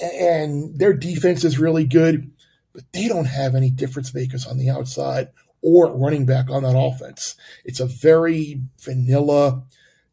and 0.00 0.78
their 0.78 0.92
defense 0.92 1.44
is 1.44 1.58
really 1.58 1.84
good, 1.84 2.32
but 2.72 2.84
they 2.92 3.08
don't 3.08 3.26
have 3.26 3.54
any 3.54 3.70
difference 3.70 4.14
makers 4.14 4.46
on 4.46 4.58
the 4.58 4.70
outside 4.70 5.28
or 5.60 5.96
running 5.96 6.26
back 6.26 6.50
on 6.50 6.62
that 6.62 6.76
offense. 6.76 7.36
It's 7.64 7.80
a 7.80 7.86
very 7.86 8.60
vanilla 8.80 9.62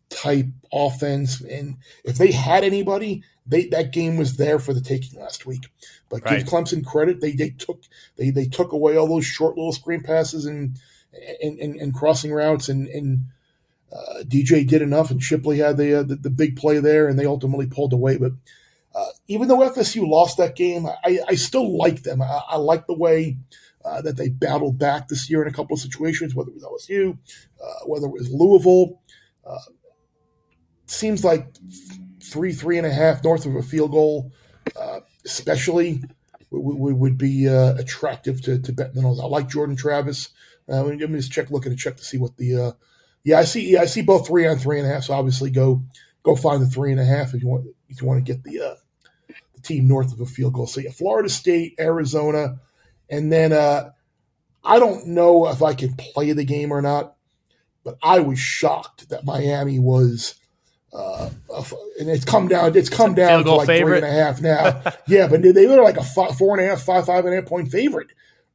type 0.10 0.48
offense, 0.72 1.42
and 1.42 1.78
if 2.04 2.18
they 2.18 2.32
had 2.32 2.64
anybody, 2.64 3.24
they 3.46 3.66
that 3.68 3.94
game 3.94 4.18
was 4.18 4.38
there 4.38 4.60
for 4.60 4.74
the 4.74 4.82
taking 4.82 5.20
last 5.20 5.46
week. 5.46 5.68
But 6.10 6.24
right. 6.24 6.40
give 6.40 6.48
Clemson 6.48 6.86
credit; 6.86 7.22
they 7.22 7.32
they 7.34 7.50
took 7.50 7.82
they 8.16 8.30
they 8.30 8.46
took 8.46 8.72
away 8.72 8.98
all 8.98 9.08
those 9.08 9.26
short 9.26 9.58
little 9.58 9.74
screen 9.74 10.02
passes 10.02 10.46
and 10.46 10.78
and, 11.42 11.60
and, 11.60 11.76
and 11.76 11.94
crossing 11.94 12.32
routes, 12.32 12.70
and, 12.70 12.88
and 12.88 13.26
uh, 13.92 14.24
DJ 14.24 14.68
did 14.68 14.82
enough, 14.82 15.12
and 15.12 15.22
Shipley 15.22 15.58
had 15.58 15.78
the, 15.78 16.00
uh, 16.00 16.04
the, 16.04 16.16
the 16.16 16.30
big 16.30 16.56
play 16.56 16.80
there, 16.80 17.08
and 17.08 17.18
they 17.18 17.26
ultimately 17.26 17.68
pulled 17.68 17.94
away. 17.94 18.18
But 18.18 18.34
uh, 18.96 19.06
even 19.28 19.48
though 19.48 19.60
FSU 19.60 20.08
lost 20.08 20.38
that 20.38 20.56
game, 20.56 20.88
I, 20.88 21.20
I 21.28 21.36
still 21.36 21.78
like 21.78 22.04
them. 22.04 22.22
I, 22.22 22.42
I 22.50 22.58
like 22.58 22.88
the 22.88 22.98
way 22.98 23.38
uh, 23.86 24.02
that 24.02 24.18
they 24.18 24.30
battled 24.30 24.78
back 24.80 25.08
this 25.08 25.30
year 25.30 25.42
in 25.42 25.48
a 25.48 25.54
couple 25.54 25.74
of 25.74 25.80
situations, 25.80 26.36
whether 26.36 26.50
it 26.50 26.56
was 26.56 26.64
LSU, 26.64 27.18
uh, 27.64 27.86
whether 27.86 28.08
it 28.08 28.14
was 28.14 28.30
Louisville. 28.32 29.02
Uh, 29.46 29.58
seems 30.88 31.24
like 31.24 31.48
three, 32.24 32.52
three 32.52 32.78
and 32.78 32.88
a 32.88 32.92
half 32.92 33.24
north 33.24 33.46
of 33.46 33.56
a 33.56 33.62
field 33.62 33.92
goal, 33.92 34.32
especially 35.26 36.02
would, 36.52 36.94
would 36.94 37.18
be 37.18 37.46
attractive 37.46 38.42
to, 38.42 38.60
to 38.60 38.74
bet 38.74 38.92
I 38.98 39.02
like 39.02 39.50
Jordan 39.50 39.76
Travis. 39.76 40.30
Uh, 40.70 40.84
let 40.84 41.10
me 41.10 41.18
just 41.18 41.32
check, 41.32 41.50
looking 41.50 41.72
to 41.72 41.78
check 41.78 41.98
to 41.98 42.04
see 42.04 42.18
what 42.18 42.38
the. 42.38 42.56
Uh, 42.56 42.72
yeah, 43.24 43.40
I 43.40 43.44
see. 43.44 43.72
Yeah, 43.72 43.82
I 43.82 43.86
see 43.86 44.02
both 44.02 44.28
three 44.28 44.48
on 44.48 44.58
three 44.58 44.80
and 44.80 44.88
a 44.88 44.94
half. 44.94 45.04
So 45.04 45.14
obviously, 45.14 45.50
go 45.50 45.84
go 46.24 46.36
find 46.36 46.62
the 46.62 46.68
three 46.68 46.92
and 46.92 47.00
a 47.00 47.06
half 47.06 47.34
if 47.34 47.42
you 47.42 47.48
want 47.48 47.66
you 47.90 48.08
want 48.08 48.26
to 48.26 48.34
get 48.34 48.44
the 48.44 48.62
uh, 48.62 48.76
the 49.56 49.62
team 49.62 49.88
north 49.88 50.14
of 50.14 50.22
a 50.22 50.26
field 50.26 50.54
goal. 50.54 50.68
So 50.68 50.82
yeah, 50.82 50.92
Florida 50.92 51.30
State, 51.30 51.76
Arizona, 51.80 52.60
and 53.10 53.32
then 53.32 53.54
uh, 53.54 53.92
I 54.64 54.80
don't 54.80 55.08
know 55.08 55.48
if 55.48 55.62
I 55.62 55.74
can 55.74 55.96
play 55.96 56.32
the 56.34 56.44
game 56.46 56.72
or 56.72 56.82
not, 56.82 57.16
but 57.84 57.98
I 58.04 58.20
was 58.20 58.40
shocked 58.40 59.10
that 59.10 59.26
Miami 59.26 59.80
was. 59.80 60.36
Uh, 60.92 61.30
and 62.00 62.10
it's 62.10 62.26
come 62.26 62.48
down. 62.48 62.76
It's 62.76 62.90
come 62.90 63.14
down 63.14 63.44
to 63.44 63.54
like 63.54 63.68
favorite. 63.68 64.00
three 64.00 64.10
and 64.10 64.18
a 64.18 64.24
half 64.24 64.42
now. 64.42 64.82
yeah, 65.08 65.28
but 65.28 65.44
they 65.44 65.68
were 65.68 65.84
like 65.84 65.98
a 65.98 66.04
five, 66.04 66.36
four 66.36 66.58
and 66.58 66.66
a 66.66 66.70
half, 66.70 66.82
five, 66.82 67.06
five 67.06 67.26
and 67.26 67.34
a 67.34 67.38
half 67.38 67.46
point 67.46 67.72
favorite 67.72 68.08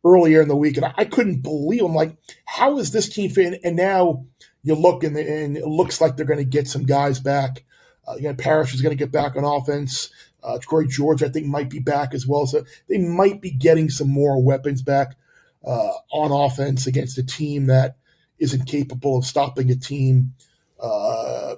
earlier 0.04 0.42
in 0.42 0.48
the 0.48 0.56
week, 0.56 0.76
and 0.76 0.86
I, 0.86 0.94
I 0.98 1.04
couldn't 1.04 1.42
believe. 1.42 1.82
I'm 1.82 1.94
like, 1.94 2.16
how 2.44 2.78
is 2.78 2.90
this 2.90 3.08
team 3.08 3.30
fit? 3.30 3.60
And 3.62 3.76
now 3.76 4.26
you 4.64 4.74
look, 4.74 5.04
and, 5.04 5.16
and 5.16 5.56
it 5.56 5.66
looks 5.66 6.00
like 6.00 6.16
they're 6.16 6.26
going 6.26 6.38
to 6.38 6.44
get 6.44 6.66
some 6.66 6.84
guys 6.84 7.20
back. 7.20 7.64
Uh, 8.06 8.14
you 8.16 8.22
know, 8.22 8.34
Parrish 8.34 8.74
is 8.74 8.82
going 8.82 8.96
to 8.96 9.02
get 9.02 9.12
back 9.12 9.36
on 9.36 9.44
offense. 9.44 10.10
Uh, 10.42 10.58
George, 10.88 11.22
I 11.22 11.28
think, 11.28 11.46
might 11.46 11.70
be 11.70 11.78
back 11.78 12.12
as 12.12 12.26
well. 12.26 12.46
So 12.46 12.64
they 12.88 12.98
might 12.98 13.40
be 13.40 13.50
getting 13.50 13.88
some 13.88 14.08
more 14.08 14.42
weapons 14.42 14.82
back 14.82 15.16
uh, 15.64 15.92
on 16.12 16.30
offense 16.30 16.86
against 16.86 17.16
a 17.16 17.22
team 17.24 17.66
that 17.66 17.96
isn't 18.38 18.66
capable 18.66 19.18
of 19.18 19.24
stopping 19.24 19.70
a 19.70 19.76
team 19.76 20.34
uh, 20.80 21.54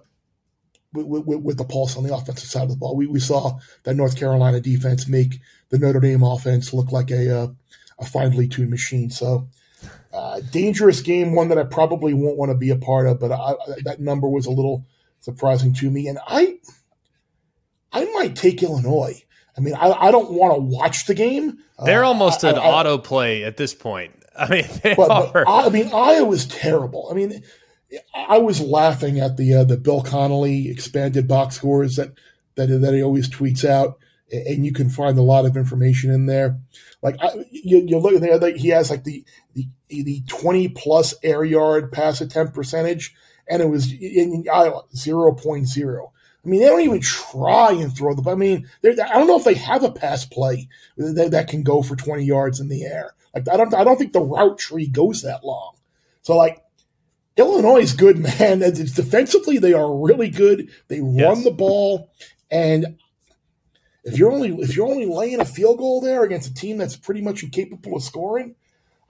with, 0.93 1.25
with, 1.27 1.41
with, 1.41 1.59
the 1.59 1.65
pulse 1.65 1.97
on 1.97 2.05
the 2.05 2.15
offensive 2.15 2.49
side 2.49 2.63
of 2.65 2.71
the 2.71 2.77
ball. 2.77 2.95
We, 2.95 3.07
we 3.07 3.19
saw 3.19 3.59
that 3.83 3.97
North 3.97 4.17
Carolina 4.17 4.61
defense 4.61 5.09
make 5.09 5.41
the 5.71 5.79
Notre 5.79 6.01
Dame 6.01 6.23
offense 6.23 6.73
look 6.73 6.93
like 6.93 7.11
a 7.11 7.37
uh, 7.37 7.47
a 7.99 8.05
finely 8.05 8.47
tuned 8.47 8.71
machine. 8.71 9.11
So, 9.11 9.49
uh, 10.13 10.41
dangerous 10.53 11.01
game, 11.01 11.35
one 11.35 11.49
that 11.49 11.59
I 11.59 11.65
probably 11.65 12.15
won't 12.15 12.37
want 12.37 12.51
to 12.51 12.57
be 12.57 12.71
a 12.71 12.77
part 12.77 13.07
of, 13.07 13.21
but 13.21 13.33
I, 13.33 13.55
that 13.85 14.01
number 14.01 14.29
was 14.29 14.47
a 14.47 14.51
little 14.51 14.87
surprising 15.21 15.73
to 15.75 15.91
me. 15.91 16.07
And 16.09 16.19
I, 16.27 16.59
I 17.93 18.05
might 18.15 18.37
take 18.37 18.63
Illinois. 18.63 19.23
I 19.57 19.61
mean, 19.61 19.75
I, 19.75 19.91
I 19.91 20.11
don't 20.11 20.33
want 20.33 20.55
to 20.55 20.61
watch 20.61 21.07
the 21.07 21.15
game. 21.15 21.59
They're 21.83 22.05
uh, 22.05 22.09
almost 22.09 22.45
I, 22.45 22.51
an 22.51 22.59
I, 22.59 22.63
autoplay 22.63 23.47
at 23.47 23.57
this 23.57 23.75
point. 23.75 24.13
I 24.39 24.49
mean, 24.49 24.65
but, 24.83 25.33
but 25.33 25.49
I, 25.49 25.69
mean, 25.71 25.91
Iowa's 25.93 26.47
terrible. 26.47 27.09
I 27.11 27.15
mean, 27.15 27.43
I 28.15 28.39
was 28.39 28.61
laughing 28.61 29.19
at 29.19 29.39
the 29.39 29.55
uh, 29.55 29.65
the 29.65 29.79
Bill 29.79 30.03
Connelly 30.03 30.69
expanded 30.69 31.27
box 31.27 31.57
scores 31.57 31.97
that 31.97 32.13
that 32.57 32.67
that 32.67 32.93
he 32.93 33.03
always 33.03 33.31
tweets 33.31 33.65
out 33.65 33.99
and 34.31 34.65
you 34.65 34.73
can 34.73 34.89
find 34.89 35.19
a 35.19 35.23
lot 35.23 35.47
of 35.47 35.57
information 35.57 36.11
in 36.11 36.27
there. 36.27 36.59
Like 37.03 37.17
I, 37.23 37.45
you, 37.51 37.85
you 37.87 37.99
look 37.99 38.15
at 38.15 38.21
there, 38.21 38.39
like 38.39 38.57
he 38.57 38.69
has 38.69 38.91
like 38.91 39.05
the, 39.05 39.25
the 39.55 39.69
the 39.89 40.23
twenty 40.27 40.69
plus 40.69 41.15
air 41.23 41.45
yard 41.45 41.93
pass 41.93 42.21
attempt 42.21 42.55
percentage, 42.55 43.15
and 43.49 43.63
it 43.63 43.69
was 43.69 43.93
in 43.93 44.45
Iowa 44.53 44.83
zero 44.95 45.33
point 45.35 45.67
zero. 45.67 46.13
I 46.45 46.49
mean, 46.49 46.61
they 46.61 46.67
don't 46.67 46.81
even 46.81 47.01
try 47.01 47.73
and 47.73 47.97
throw 47.97 48.15
the. 48.15 48.31
I 48.31 48.37
mean, 48.37 48.69
I 48.85 48.95
don't 48.95 49.27
know 49.27 49.39
if 49.39 49.45
they 49.45 49.55
have 49.55 49.83
a 49.83 49.91
pass 49.91 50.25
play 50.25 50.69
that, 50.97 51.33
that 51.33 51.49
can 51.49 51.63
go 51.63 51.83
for 51.83 51.97
twenty 51.97 52.25
yards 52.25 52.61
in 52.61 52.69
the 52.69 52.85
air. 52.85 53.15
Like 53.35 53.49
I 53.49 53.57
don't, 53.57 53.75
I 53.75 53.85
don't 53.85 53.97
think 53.97 54.13
the 54.13 54.21
route 54.21 54.59
tree 54.59 54.87
goes 54.87 55.23
that 55.23 55.45
long. 55.45 55.77
So 56.23 56.37
like 56.37 56.63
Illinois 57.37 57.81
is 57.81 57.93
good, 57.93 58.19
man. 58.41 58.63
It's 58.63 58.93
defensively, 58.93 59.59
they 59.59 59.75
are 59.75 59.95
really 59.95 60.31
good. 60.31 60.71
They 60.89 61.01
run 61.01 61.17
yes. 61.17 61.45
the 61.45 61.51
ball, 61.51 62.11
and 62.51 62.97
if 64.05 64.17
you're 64.17 64.33
only 64.33 64.51
if 64.63 64.77
you're 64.77 64.89
only 64.89 65.07
laying 65.07 65.41
a 65.41 65.45
field 65.45 65.79
goal 65.79 66.01
there 66.01 66.23
against 66.23 66.51
a 66.51 66.55
team 66.55 66.79
that's 66.79 66.97
pretty 66.97 67.23
much 67.23 67.43
incapable 67.43 67.97
of 67.97 68.03
scoring, 68.03 68.55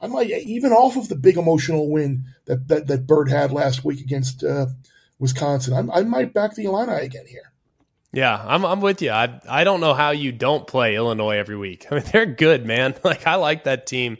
I 0.01 0.09
might 0.09 0.31
even 0.31 0.73
off 0.73 0.97
of 0.97 1.09
the 1.09 1.17
big 1.17 1.37
emotional 1.37 1.91
win 1.91 2.25
that 2.47 2.69
that, 2.69 2.87
that 2.87 3.07
Bird 3.07 3.31
had 3.31 3.53
last 3.53 3.85
week 3.85 4.01
against 4.01 4.45
uh, 4.45 4.67
Wisconsin. 5.19 5.91
I, 5.91 6.01
I 6.01 6.03
might 6.03 6.35
back 6.35 6.55
the 6.55 6.65
Illini 6.65 7.05
again 7.05 7.27
here. 7.27 7.53
Yeah, 8.13 8.43
I'm 8.47 8.65
I'm 8.65 8.81
with 8.81 9.03
you. 9.03 9.11
I 9.11 9.41
I 9.49 9.65
don't 9.65 9.81
know 9.81 9.95
how 9.95 10.11
you 10.11 10.33
don't 10.33 10.67
play 10.67 10.97
Illinois 10.97 11.37
every 11.37 11.57
week. 11.57 11.87
I 11.91 11.97
mean, 11.97 12.05
they're 12.13 12.27
good, 12.27 12.67
man. 12.67 12.95
Like 13.05 13.27
I 13.27 13.37
like 13.37 13.65
that 13.65 13.87
team 13.87 14.19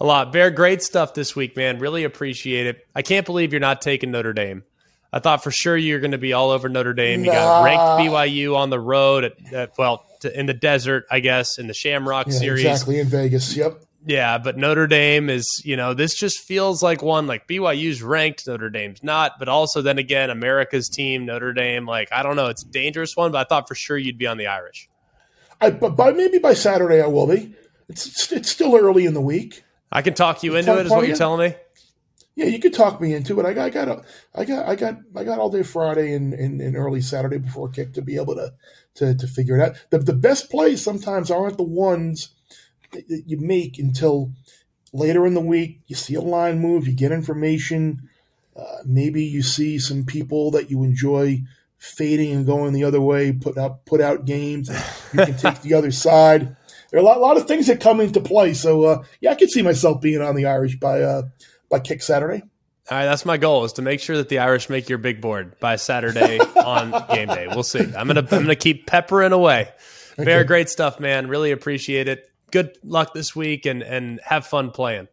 a 0.00 0.04
lot. 0.04 0.32
Bear, 0.32 0.50
great 0.50 0.82
stuff 0.82 1.14
this 1.14 1.34
week, 1.34 1.56
man. 1.56 1.78
Really 1.78 2.04
appreciate 2.04 2.66
it. 2.66 2.86
I 2.94 3.02
can't 3.02 3.24
believe 3.24 3.52
you're 3.52 3.60
not 3.60 3.80
taking 3.80 4.10
Notre 4.10 4.32
Dame. 4.32 4.64
I 5.12 5.20
thought 5.20 5.42
for 5.42 5.50
sure 5.50 5.76
you're 5.76 6.00
going 6.00 6.10
to 6.10 6.18
be 6.18 6.32
all 6.32 6.50
over 6.50 6.68
Notre 6.68 6.92
Dame. 6.92 7.24
You 7.24 7.30
got 7.30 7.62
ranked 7.62 7.80
BYU 7.80 8.56
on 8.56 8.70
the 8.70 8.80
road 8.80 9.24
at, 9.24 9.52
at 9.52 9.78
well 9.78 10.04
to, 10.20 10.38
in 10.38 10.46
the 10.46 10.54
desert, 10.54 11.04
I 11.10 11.20
guess, 11.20 11.58
in 11.58 11.68
the 11.68 11.74
Shamrock 11.74 12.26
yeah, 12.26 12.38
series. 12.38 12.64
Exactly 12.64 12.98
in 12.98 13.06
Vegas. 13.06 13.56
Yep. 13.56 13.82
Yeah, 14.06 14.38
but 14.38 14.56
Notre 14.56 14.86
Dame 14.86 15.28
is, 15.28 15.62
you 15.64 15.76
know, 15.76 15.92
this 15.92 16.14
just 16.14 16.38
feels 16.38 16.80
like 16.80 17.02
one 17.02 17.26
like 17.26 17.48
BYU's 17.48 18.02
ranked, 18.02 18.46
Notre 18.46 18.70
Dame's 18.70 19.02
not, 19.02 19.32
but 19.36 19.48
also 19.48 19.82
then 19.82 19.98
again, 19.98 20.30
America's 20.30 20.88
team, 20.88 21.26
Notre 21.26 21.52
Dame, 21.52 21.86
like 21.86 22.12
I 22.12 22.22
don't 22.22 22.36
know, 22.36 22.46
it's 22.46 22.62
a 22.62 22.68
dangerous 22.68 23.16
one, 23.16 23.32
but 23.32 23.38
I 23.38 23.44
thought 23.48 23.66
for 23.66 23.74
sure 23.74 23.98
you'd 23.98 24.16
be 24.16 24.28
on 24.28 24.38
the 24.38 24.46
Irish. 24.46 24.88
I, 25.60 25.70
but 25.70 25.96
by 25.96 26.12
maybe 26.12 26.38
by 26.38 26.54
Saturday 26.54 27.02
I 27.02 27.08
will 27.08 27.26
be. 27.26 27.56
It's 27.88 28.30
it's 28.30 28.48
still 28.48 28.76
early 28.76 29.06
in 29.06 29.14
the 29.14 29.20
week. 29.20 29.64
I 29.90 30.02
can 30.02 30.14
talk 30.14 30.44
you 30.44 30.54
into 30.54 30.78
it, 30.78 30.86
is 30.86 30.92
what 30.92 31.08
you're 31.08 31.16
telling 31.16 31.50
me. 31.50 31.56
Yeah, 32.36 32.46
you 32.46 32.60
could 32.60 32.74
talk 32.74 33.00
me 33.00 33.14
into 33.14 33.40
it. 33.40 33.46
I 33.46 33.54
got, 33.54 33.64
I 33.64 33.70
got, 33.70 34.04
I 34.34 34.44
got, 34.44 34.68
I 34.68 34.74
got, 34.74 34.98
I 35.16 35.24
got 35.24 35.38
all 35.38 35.48
day 35.48 35.62
Friday 35.62 36.12
and, 36.12 36.34
and, 36.34 36.60
and, 36.60 36.76
early 36.76 37.00
Saturday 37.00 37.38
before 37.38 37.70
kick 37.70 37.94
to 37.94 38.02
be 38.02 38.16
able 38.16 38.34
to, 38.34 38.52
to, 38.96 39.14
to 39.14 39.26
figure 39.26 39.56
it 39.56 39.62
out. 39.62 39.86
The, 39.88 40.00
the 40.00 40.12
best 40.12 40.50
plays 40.50 40.82
sometimes 40.82 41.30
aren't 41.30 41.56
the 41.56 41.62
ones 41.62 42.35
that 42.92 43.24
you 43.26 43.38
make 43.38 43.78
until 43.78 44.32
later 44.92 45.26
in 45.26 45.34
the 45.34 45.40
week. 45.40 45.80
You 45.86 45.96
see 45.96 46.14
a 46.14 46.20
line 46.20 46.60
move, 46.60 46.86
you 46.86 46.94
get 46.94 47.12
information. 47.12 48.08
Uh, 48.56 48.78
maybe 48.84 49.24
you 49.24 49.42
see 49.42 49.78
some 49.78 50.04
people 50.04 50.50
that 50.52 50.70
you 50.70 50.82
enjoy 50.82 51.42
fading 51.78 52.32
and 52.32 52.46
going 52.46 52.72
the 52.72 52.84
other 52.84 53.00
way, 53.00 53.32
put 53.32 53.58
out 53.58 53.84
put 53.84 54.00
out 54.00 54.24
games. 54.24 54.70
You 55.12 55.24
can 55.24 55.36
take 55.36 55.60
the 55.62 55.74
other 55.74 55.90
side. 55.90 56.56
There 56.90 57.00
are 57.00 57.02
a 57.02 57.06
lot, 57.06 57.18
a 57.18 57.20
lot, 57.20 57.36
of 57.36 57.46
things 57.46 57.66
that 57.66 57.80
come 57.80 58.00
into 58.00 58.20
play. 58.20 58.54
So 58.54 58.84
uh, 58.84 59.02
yeah, 59.20 59.32
I 59.32 59.34
could 59.34 59.50
see 59.50 59.62
myself 59.62 60.00
being 60.00 60.22
on 60.22 60.36
the 60.36 60.46
Irish 60.46 60.76
by 60.76 61.02
uh, 61.02 61.22
by 61.68 61.80
kick 61.80 62.02
Saturday. 62.02 62.42
All 62.88 62.96
right, 62.96 63.04
that's 63.04 63.26
my 63.26 63.36
goal 63.36 63.64
is 63.64 63.72
to 63.74 63.82
make 63.82 64.00
sure 64.00 64.16
that 64.16 64.28
the 64.28 64.38
Irish 64.38 64.70
make 64.70 64.88
your 64.88 64.98
big 64.98 65.20
board 65.20 65.58
by 65.58 65.76
Saturday 65.76 66.38
on 66.64 66.92
game 67.08 67.28
day. 67.28 67.48
We'll 67.48 67.64
see. 67.64 67.80
I'm 67.80 68.06
gonna 68.06 68.20
I'm 68.20 68.26
gonna 68.26 68.56
keep 68.56 68.86
peppering 68.86 69.32
away. 69.32 69.68
Okay. 70.12 70.24
Bear, 70.24 70.44
great 70.44 70.70
stuff, 70.70 70.98
man. 70.98 71.28
Really 71.28 71.50
appreciate 71.50 72.08
it. 72.08 72.30
Good 72.50 72.78
luck 72.84 73.12
this 73.14 73.34
week 73.34 73.66
and 73.66 73.82
and 73.82 74.20
have 74.24 74.46
fun 74.46 74.70
playing. 74.70 75.08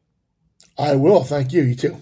I 0.78 0.96
will. 0.96 1.24
Thank 1.24 1.54
you. 1.54 1.64
You 1.64 1.76
too. 1.76 2.02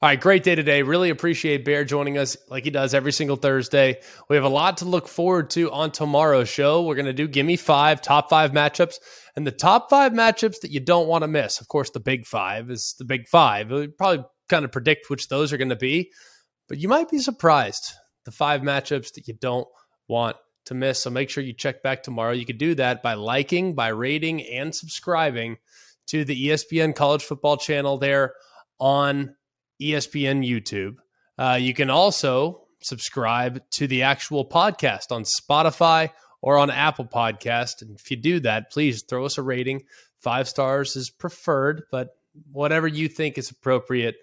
All 0.00 0.08
right, 0.08 0.20
great 0.20 0.44
day 0.44 0.54
today. 0.54 0.84
Really 0.84 1.10
appreciate 1.10 1.64
Bear 1.64 1.84
joining 1.84 2.18
us 2.18 2.36
like 2.48 2.62
he 2.62 2.70
does 2.70 2.94
every 2.94 3.10
single 3.10 3.34
Thursday. 3.34 3.98
We 4.28 4.36
have 4.36 4.44
a 4.44 4.48
lot 4.48 4.76
to 4.76 4.84
look 4.84 5.08
forward 5.08 5.50
to 5.50 5.72
on 5.72 5.90
tomorrow's 5.90 6.48
show. 6.48 6.84
We're 6.84 6.94
going 6.94 7.06
to 7.06 7.12
do 7.12 7.26
Gimme 7.26 7.56
Five, 7.56 8.00
top 8.00 8.30
five 8.30 8.52
matchups, 8.52 9.00
and 9.34 9.44
the 9.44 9.50
top 9.50 9.90
five 9.90 10.12
matchups 10.12 10.60
that 10.60 10.70
you 10.70 10.78
don't 10.78 11.08
want 11.08 11.22
to 11.22 11.28
miss. 11.28 11.60
Of 11.60 11.66
course, 11.66 11.90
the 11.90 11.98
big 11.98 12.26
five 12.26 12.70
is 12.70 12.94
the 13.00 13.04
big 13.04 13.26
five. 13.26 13.72
We 13.72 13.88
probably 13.88 14.24
kind 14.48 14.64
of 14.64 14.70
predict 14.70 15.10
which 15.10 15.26
those 15.26 15.52
are 15.52 15.56
going 15.56 15.70
to 15.70 15.74
be, 15.74 16.12
but 16.68 16.78
you 16.78 16.86
might 16.86 17.10
be 17.10 17.18
surprised 17.18 17.92
the 18.24 18.30
five 18.30 18.60
matchups 18.60 19.14
that 19.14 19.26
you 19.26 19.34
don't 19.34 19.66
want 20.06 20.36
to 20.66 20.74
miss. 20.74 21.02
So 21.02 21.10
make 21.10 21.28
sure 21.28 21.42
you 21.42 21.54
check 21.54 21.82
back 21.82 22.04
tomorrow. 22.04 22.30
You 22.30 22.46
can 22.46 22.56
do 22.56 22.76
that 22.76 23.02
by 23.02 23.14
liking, 23.14 23.74
by 23.74 23.88
rating, 23.88 24.44
and 24.46 24.72
subscribing 24.72 25.56
to 26.06 26.24
the 26.24 26.50
ESPN 26.50 26.94
College 26.94 27.24
Football 27.24 27.56
channel 27.56 27.98
there 27.98 28.34
on 28.78 29.34
ESPN 29.80 30.46
YouTube. 30.46 30.96
Uh, 31.38 31.58
you 31.60 31.74
can 31.74 31.90
also 31.90 32.62
subscribe 32.80 33.62
to 33.70 33.86
the 33.86 34.02
actual 34.02 34.44
podcast 34.44 35.10
on 35.10 35.24
Spotify 35.24 36.10
or 36.40 36.58
on 36.58 36.70
Apple 36.70 37.04
Podcast. 37.04 37.82
And 37.82 37.98
if 37.98 38.10
you 38.10 38.16
do 38.16 38.40
that, 38.40 38.70
please 38.70 39.02
throw 39.02 39.24
us 39.24 39.38
a 39.38 39.42
rating. 39.42 39.84
Five 40.20 40.48
stars 40.48 40.96
is 40.96 41.10
preferred, 41.10 41.82
but 41.90 42.16
whatever 42.52 42.86
you 42.86 43.08
think 43.08 43.38
is 43.38 43.50
appropriate, 43.50 44.16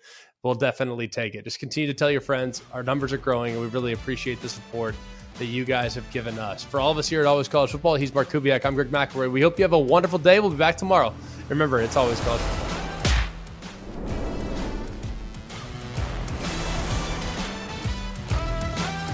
we'll 0.43 0.55
definitely 0.55 1.07
take 1.07 1.35
it. 1.35 1.43
Just 1.43 1.59
continue 1.59 1.87
to 1.87 1.93
tell 1.93 2.11
your 2.11 2.21
friends. 2.21 2.61
Our 2.73 2.83
numbers 2.83 3.13
are 3.13 3.17
growing, 3.17 3.53
and 3.53 3.61
we 3.61 3.67
really 3.67 3.93
appreciate 3.93 4.41
the 4.41 4.49
support 4.49 4.95
that 5.39 5.45
you 5.45 5.65
guys 5.65 5.95
have 5.95 6.09
given 6.11 6.39
us. 6.39 6.63
For 6.63 6.79
all 6.79 6.91
of 6.91 6.97
us 6.97 7.09
here 7.09 7.19
at 7.19 7.27
Always 7.27 7.47
College 7.47 7.71
Football, 7.71 7.95
he's 7.95 8.13
Mark 8.13 8.29
Kubiak. 8.29 8.65
I'm 8.65 8.75
Greg 8.75 8.89
McElroy. 8.89 9.31
We 9.31 9.41
hope 9.41 9.57
you 9.59 9.63
have 9.63 9.73
a 9.73 9.79
wonderful 9.79 10.19
day. 10.19 10.39
We'll 10.39 10.51
be 10.51 10.57
back 10.57 10.77
tomorrow. 10.77 11.13
Remember, 11.49 11.81
it's 11.81 11.97
always 11.97 12.19
college 12.21 12.41
football. 12.41 12.74